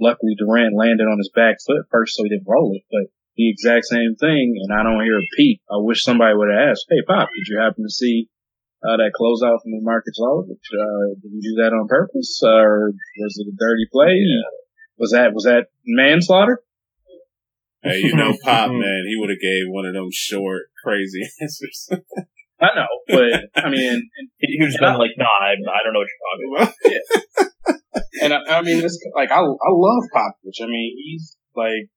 [0.00, 3.50] luckily Durant landed on his back foot first so he didn't roll it, but the
[3.50, 5.60] exact same thing and I don't hear a peep.
[5.70, 8.28] I wish somebody would have asked, Hey Pop, did you happen to see
[8.82, 10.68] uh, that closeout from LaMarcus Aldridge?
[10.72, 14.16] Uh, did you do that on purpose or was it a dirty play?
[14.18, 14.50] Yeah.
[14.98, 16.62] Was that, was that manslaughter?
[17.82, 21.88] Hey, you know, Pop, man, he would have gave one of them short, crazy answers.
[22.60, 25.94] I know, but I mean, he was kind of like, "No, nah, I, I don't
[25.94, 28.24] know what you're talking about." yeah.
[28.24, 30.60] and I, I, mean, it's like I I love Popovich.
[30.62, 31.88] I mean, he's like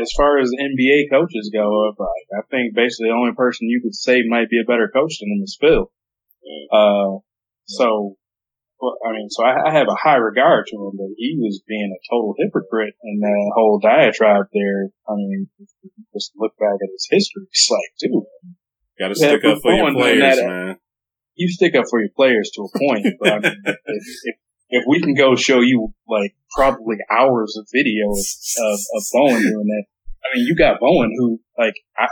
[0.00, 3.94] as far as NBA coaches go, like, I think basically the only person you could
[3.94, 5.90] say might be a better coach than him is Phil.
[6.70, 7.18] Uh,
[7.66, 8.16] so,
[8.80, 11.62] well, I mean, so I, I, have a high regard to him, but he was
[11.66, 14.90] being a total hypocrite in that whole diatribe there.
[15.08, 15.48] I mean,
[16.12, 17.44] just look back at his history.
[17.50, 18.22] It's like, dude.
[18.98, 20.78] Gotta stick up for your players, that, man.
[21.34, 23.76] You stick up for your players to a point, but I mean, if,
[24.24, 24.36] if,
[24.68, 29.66] if we can go show you like probably hours of video of, of Bowen doing
[29.66, 29.84] that,
[30.24, 32.08] I mean, you got Bowen who, like, I,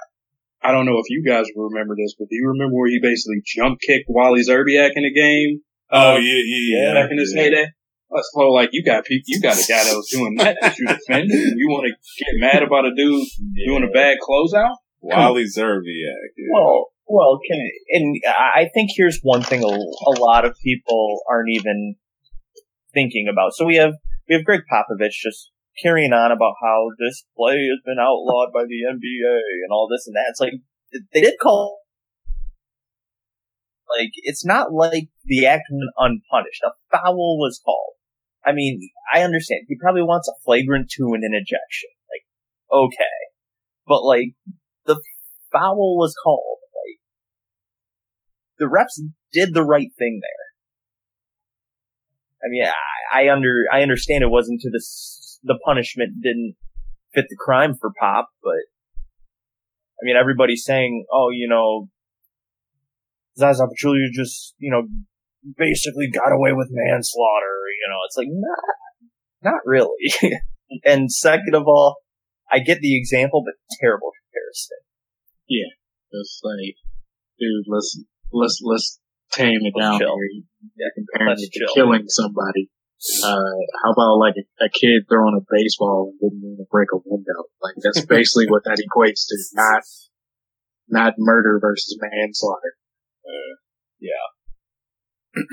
[0.62, 3.42] I don't know if you guys remember this, but do you remember where he basically
[3.44, 5.60] jump kicked Wally Szczerbiak in a game?
[5.90, 6.94] Oh, uh, yeah, yeah, yeah.
[6.94, 7.42] Back in his yeah.
[7.42, 7.66] heyday?
[8.10, 10.78] That's whole like you got people, you got a guy that was doing that that
[10.78, 13.66] you defended, and you want to get mad about a dude yeah.
[13.66, 14.76] doing a bad closeout?
[15.00, 16.30] Wally Szczerbiak.
[16.36, 16.46] Yeah.
[16.52, 17.58] Well, well, can
[17.90, 21.96] and I think here's one thing a, a lot of people aren't even
[22.94, 23.52] thinking about.
[23.54, 23.94] So we have
[24.28, 25.50] we have Gregg Popovich just
[25.82, 30.06] carrying on about how this play has been outlawed by the NBA and all this
[30.06, 30.30] and that.
[30.30, 30.54] It's like
[31.12, 31.80] they did call.
[33.98, 36.62] Like it's not like the act went unpunished.
[36.64, 37.94] A foul was called.
[38.44, 41.90] I mean, I understand he probably wants a flagrant two and an ejection.
[42.10, 42.24] Like,
[42.86, 43.16] okay,
[43.86, 44.34] but like
[44.86, 45.00] the
[45.52, 46.58] foul was called.
[46.72, 47.00] Like
[48.58, 50.53] the refs did the right thing there.
[52.44, 54.82] I mean, I, I under I understand it wasn't to the
[55.42, 56.56] the punishment didn't
[57.14, 58.64] fit the crime for Pop, but
[60.00, 61.88] I mean, everybody's saying, oh, you know,
[63.38, 64.82] Zaza Pachulia just, you know,
[65.56, 67.56] basically got away with manslaughter.
[67.80, 70.12] You know, it's like, not, not really.
[70.84, 71.96] and second of all,
[72.50, 74.78] I get the example, but terrible comparison.
[75.48, 75.72] Yeah,
[76.12, 76.76] it's like,
[77.38, 78.00] dude, let's
[78.32, 79.00] let's let's
[79.36, 80.16] tame it down chill.
[80.16, 80.42] here.
[80.76, 82.70] Yeah, comparing it to killing somebody.
[83.22, 86.88] Uh, how about like a, a, kid throwing a baseball and didn't mean to break
[86.92, 87.44] a window?
[87.60, 89.36] Like that's basically what that equates to.
[89.52, 89.82] Not,
[90.88, 92.76] not murder versus manslaughter.
[93.26, 93.54] Uh,
[94.00, 94.24] yeah.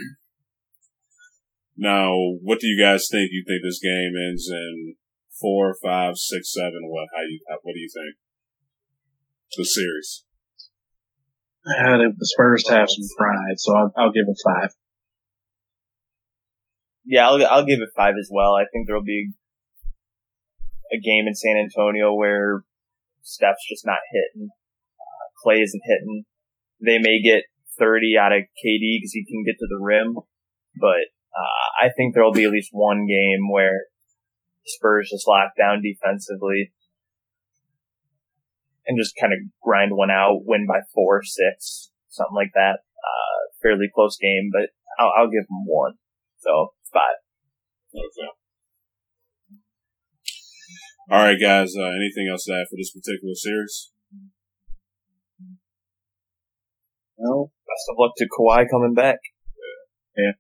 [1.77, 3.31] now, what do you guys think?
[3.31, 4.95] You think this game ends in
[5.41, 6.87] four, five, six, seven?
[6.87, 7.09] What?
[7.13, 7.41] How you?
[7.49, 8.15] How, what do you think?
[9.57, 10.23] The series.
[11.65, 14.71] Uh, the Spurs have some pride, so I'll, I'll give it five
[17.05, 18.53] yeah, I'll I'll give it five as well.
[18.53, 19.31] I think there'll be
[20.93, 22.63] a game in San Antonio where
[23.21, 26.23] Steph's just not hitting, uh, Klay isn't hitting.
[26.83, 27.43] They may get
[27.79, 30.15] 30 out of KD because he can get to the rim,
[30.75, 33.85] but uh, I think there'll be at least one game where
[34.65, 36.73] Spurs just lock down defensively
[38.91, 42.83] and just kind of grind one out, win by four, six, something like that.
[42.83, 45.93] Uh, fairly close game, but I'll, I'll give them one.
[46.39, 47.23] So five.
[47.95, 48.31] Okay.
[51.09, 51.73] All right, guys.
[51.75, 53.91] Uh, anything else to add for this particular series?
[57.17, 57.51] No.
[57.67, 59.19] Best of luck to Kawhi coming back.
[60.17, 60.23] Yeah.
[60.23, 60.31] yeah.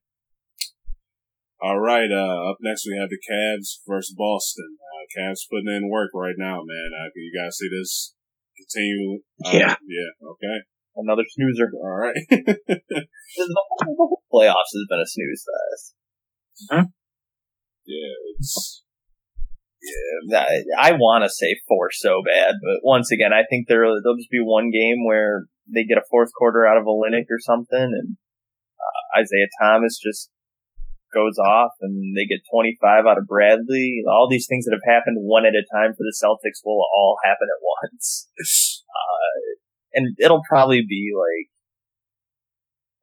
[1.61, 2.11] All right.
[2.11, 4.77] Uh, up next we have the Cavs versus Boston.
[4.81, 6.89] Uh, Cavs putting in work right now, man.
[6.91, 8.15] Uh, you guys see this
[8.61, 9.21] continue?
[9.45, 9.75] Uh, yeah.
[9.81, 10.11] Yeah.
[10.29, 10.57] Okay.
[10.95, 11.71] Another snoozer.
[11.73, 12.15] All right.
[12.29, 13.63] the
[13.97, 15.95] whole playoffs has been a snooze fest.
[16.69, 16.85] Huh?
[17.85, 18.83] Yeah, it's.
[20.29, 20.45] Yeah,
[20.77, 24.17] I, I want to say four so bad, but once again, I think there there'll
[24.17, 27.89] just be one game where they get a fourth quarter out of Olynyk or something,
[27.89, 28.17] and
[28.77, 30.29] uh, Isaiah Thomas just
[31.13, 34.03] goes off, and they get 25 out of Bradley.
[34.07, 37.17] All these things that have happened one at a time for the Celtics will all
[37.23, 39.59] happen at once, uh,
[39.93, 41.51] and it'll probably be like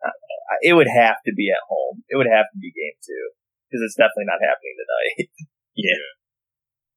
[0.05, 2.03] uh, it would have to be at home.
[2.09, 3.37] It would have to be game two
[3.69, 5.29] because it's definitely not happening tonight.
[5.77, 6.09] yeah.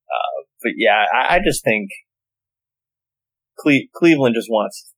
[0.08, 1.92] Uh, but yeah, I, I just think
[3.60, 4.94] Cle- Cleveland just wants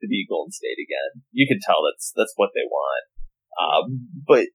[0.00, 1.22] to be Golden State again.
[1.32, 3.04] You can tell that's that's what they want.
[3.58, 4.46] Um, but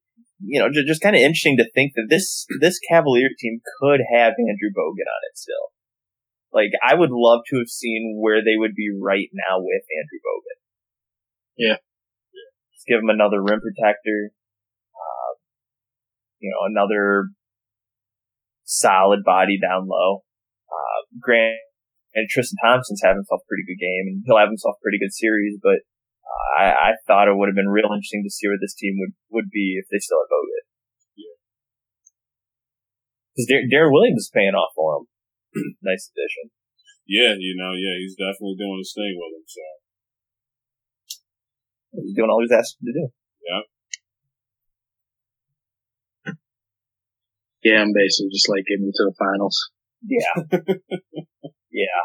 [0.46, 4.02] you know, just, just kind of interesting to think that this this Cavalier team could
[4.12, 5.72] have Andrew Bogut on it still.
[6.52, 10.22] Like, I would love to have seen where they would be right now with Andrew
[10.22, 10.60] Bogut.
[11.58, 11.78] Yeah.
[12.76, 14.34] Just give him another rim protector
[16.44, 17.32] you know, another
[18.66, 20.28] solid body down low.
[20.68, 21.56] Uh, Grant
[22.14, 25.00] and Tristan Thompson's having himself a pretty good game, and he'll have himself a pretty
[25.00, 25.58] good series.
[25.64, 25.93] But uh,
[26.58, 29.14] I, I thought it would have been real interesting to see where this team would
[29.30, 30.66] would be if they still had Bogut.
[31.18, 31.38] Yeah,
[33.34, 35.06] because Deron Williams is paying off for him.
[35.82, 36.50] nice addition.
[37.06, 39.46] Yeah, you know, yeah, he's definitely doing his thing with him.
[39.46, 39.62] So
[42.02, 43.10] he's doing all he's asked to do.
[43.44, 43.64] Yeah.
[47.64, 49.72] Yeah, I'm basically just like getting to the finals.
[50.04, 50.36] Yeah.
[51.72, 52.04] yeah.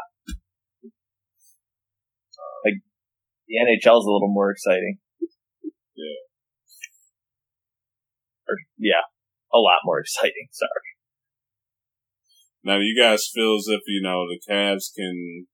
[2.63, 2.79] Like
[3.49, 5.01] the NHL is a little more exciting.
[5.97, 6.21] Yeah.
[8.47, 9.03] Or, yeah,
[9.51, 10.47] a lot more exciting.
[10.53, 10.93] Sorry.
[12.63, 15.47] Now, do you guys feel as if you know the Cavs can,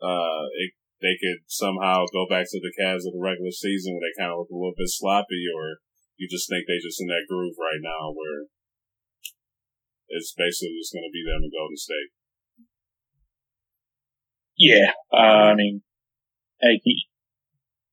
[0.00, 0.72] uh, it,
[1.04, 4.32] they could somehow go back to the Cavs of the regular season where they kind
[4.32, 5.84] of look a little bit sloppy, or
[6.16, 8.48] you just think they just in that groove right now where
[10.08, 12.10] it's basically just going to be them and Golden State.
[14.56, 15.82] Yeah, uh, I mean,
[16.60, 17.06] hey, he,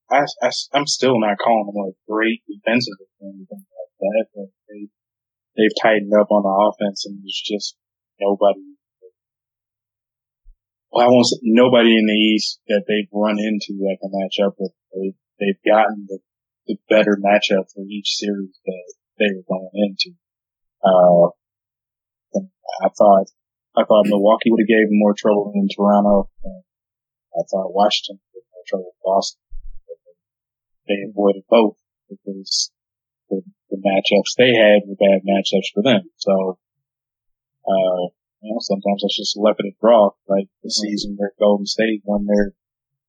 [0.09, 4.49] I, I, I'm still not calling them like great defensive or anything like that, but
[4.69, 4.87] they,
[5.57, 7.75] they've tightened up on the offense and it's just
[8.19, 8.61] nobody.
[10.91, 14.37] Well, I won't say nobody in the East that they've run into that can match
[14.45, 14.71] up with.
[14.93, 16.19] They, they've gotten the,
[16.67, 20.15] the better matchup for each series that they were going into.
[20.85, 21.33] Uh,
[22.85, 23.27] I thought,
[23.75, 26.29] I thought Milwaukee would have gave them more trouble than Toronto.
[26.45, 29.44] I thought Washington would have more trouble than Boston.
[30.87, 31.77] They avoided both
[32.09, 32.71] because
[33.29, 36.09] the, the matchups they had were bad matchups for them.
[36.17, 36.59] So,
[37.65, 40.11] uh, you know, sometimes that's just left it draw.
[40.27, 42.53] Like the season where Golden State won their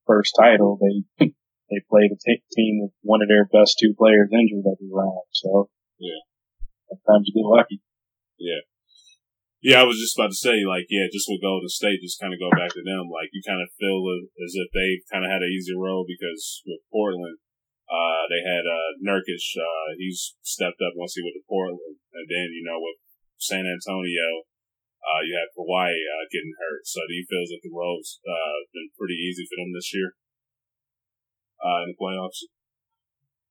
[0.07, 1.27] first title, they,
[1.71, 5.29] they played a t- team with one of their best two players injured every round.
[5.33, 5.69] So,
[5.99, 6.25] yeah,
[6.89, 7.81] sometimes you get lucky.
[8.39, 8.65] Yeah.
[9.65, 12.31] Yeah, I was just about to say, like, yeah, just with Golden State, just kind
[12.31, 13.11] of go back to them.
[13.11, 13.99] Like, you kind of feel
[14.39, 17.43] as if they kind of had an easy road because with Portland,
[17.87, 22.03] uh, they had, uh, Nurkic, uh, he's stepped up once he went to Portland.
[22.13, 22.99] And then, you know, with
[23.39, 24.47] San Antonio,
[25.03, 26.83] uh, you had Kawhi, uh, getting hurt.
[26.87, 30.19] So he feels that the road's, uh, been pretty easy for them this year,
[31.63, 32.43] uh, in the playoffs?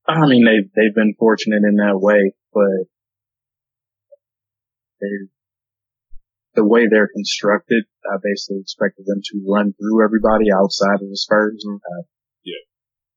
[0.05, 2.91] I mean, they, they've been fortunate in that way, but
[6.55, 11.17] the way they're constructed, I basically expected them to run through everybody outside of the
[11.17, 11.65] Spurs.
[11.67, 12.03] Uh,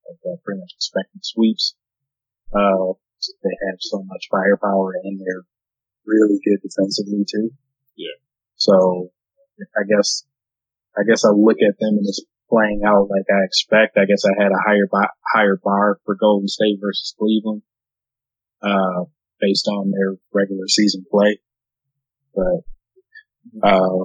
[0.09, 1.75] Uh, pretty much expecting sweeps.
[2.53, 2.97] Uh,
[3.43, 5.45] they have so much firepower and they're
[6.05, 7.51] really good defensively too.
[7.95, 8.17] Yeah.
[8.55, 9.11] So
[9.77, 10.23] I guess,
[10.97, 13.97] I guess I look at them and it's playing out like I expect.
[13.97, 17.61] I guess I had a higher, bar, higher bar for Golden State versus Cleveland,
[18.61, 19.05] uh,
[19.39, 21.39] based on their regular season play.
[22.33, 22.65] But
[23.63, 24.03] uh,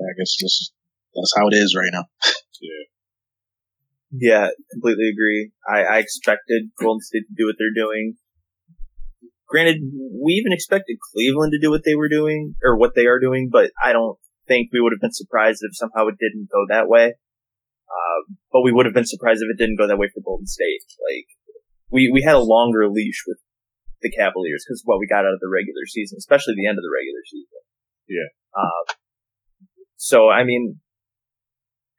[0.00, 0.72] I guess this
[1.14, 2.04] that's how it is right now.
[2.60, 2.93] yeah.
[4.16, 5.50] Yeah, completely agree.
[5.66, 8.14] I, I expected Golden State to do what they're doing.
[9.48, 13.18] Granted, we even expected Cleveland to do what they were doing, or what they are
[13.18, 16.64] doing, but I don't think we would have been surprised if somehow it didn't go
[16.68, 17.14] that way.
[17.90, 18.20] Uh,
[18.52, 20.86] but we would have been surprised if it didn't go that way for Golden State.
[21.10, 21.26] Like,
[21.90, 23.38] we, we had a longer leash with
[24.00, 26.84] the Cavaliers because what we got out of the regular season, especially the end of
[26.84, 27.60] the regular season.
[28.06, 28.30] Yeah.
[28.54, 28.94] Uh,
[29.96, 30.80] so I mean,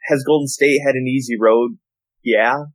[0.08, 1.78] has Golden State had an easy road?
[2.26, 2.74] Yeah,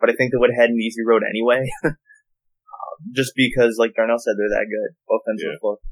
[0.00, 1.70] but I think they would have had an easy road anyway.
[1.86, 1.94] uh,
[3.14, 5.78] just because, like Darnell said, they're that good offensively.
[5.78, 5.86] Yeah.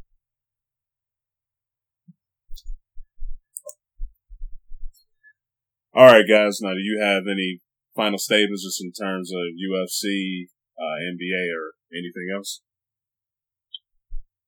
[5.94, 6.58] All right, guys.
[6.60, 7.62] Now, do you have any
[7.94, 12.60] final statements just in terms of UFC, uh, NBA, or anything else?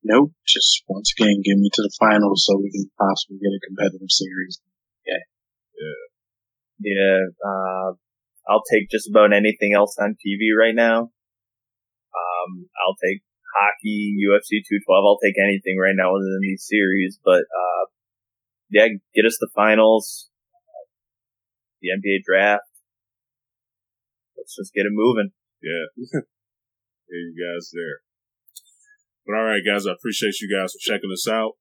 [0.05, 0.32] Nope.
[0.47, 4.10] Just once again, get me to the finals so we can possibly get a competitive
[4.10, 4.60] series.
[5.06, 5.22] Yeah.
[5.78, 6.02] Yeah.
[6.80, 7.18] Yeah.
[7.40, 7.93] Uh,
[8.49, 11.12] I'll take just about anything else on TV right now.
[12.16, 13.23] Um, I'll take
[13.55, 15.05] hockey, UFC 212.
[15.05, 17.85] I'll take anything right now other than these series, but, uh,
[18.70, 20.31] yeah, get us the finals,
[21.81, 22.65] the NBA draft.
[24.37, 25.31] Let's just get it moving.
[25.62, 26.20] Yeah.
[27.11, 28.05] You guys there.
[29.25, 31.57] But all right, guys, I appreciate you guys for checking us out.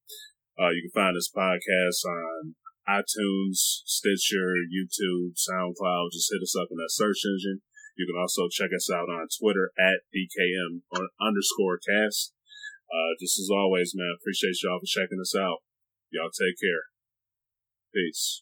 [0.60, 2.56] Uh, you can find this podcast on
[2.88, 6.16] iTunes, Stitcher, YouTube, SoundCloud.
[6.16, 7.62] Just hit us up in that search engine.
[7.98, 10.88] You can also check us out on Twitter at DKM
[11.20, 12.34] underscore cast.
[12.88, 15.60] Uh, just as always, man, appreciate y'all for checking us out.
[16.12, 16.88] Y'all take care.
[17.94, 18.36] Peace.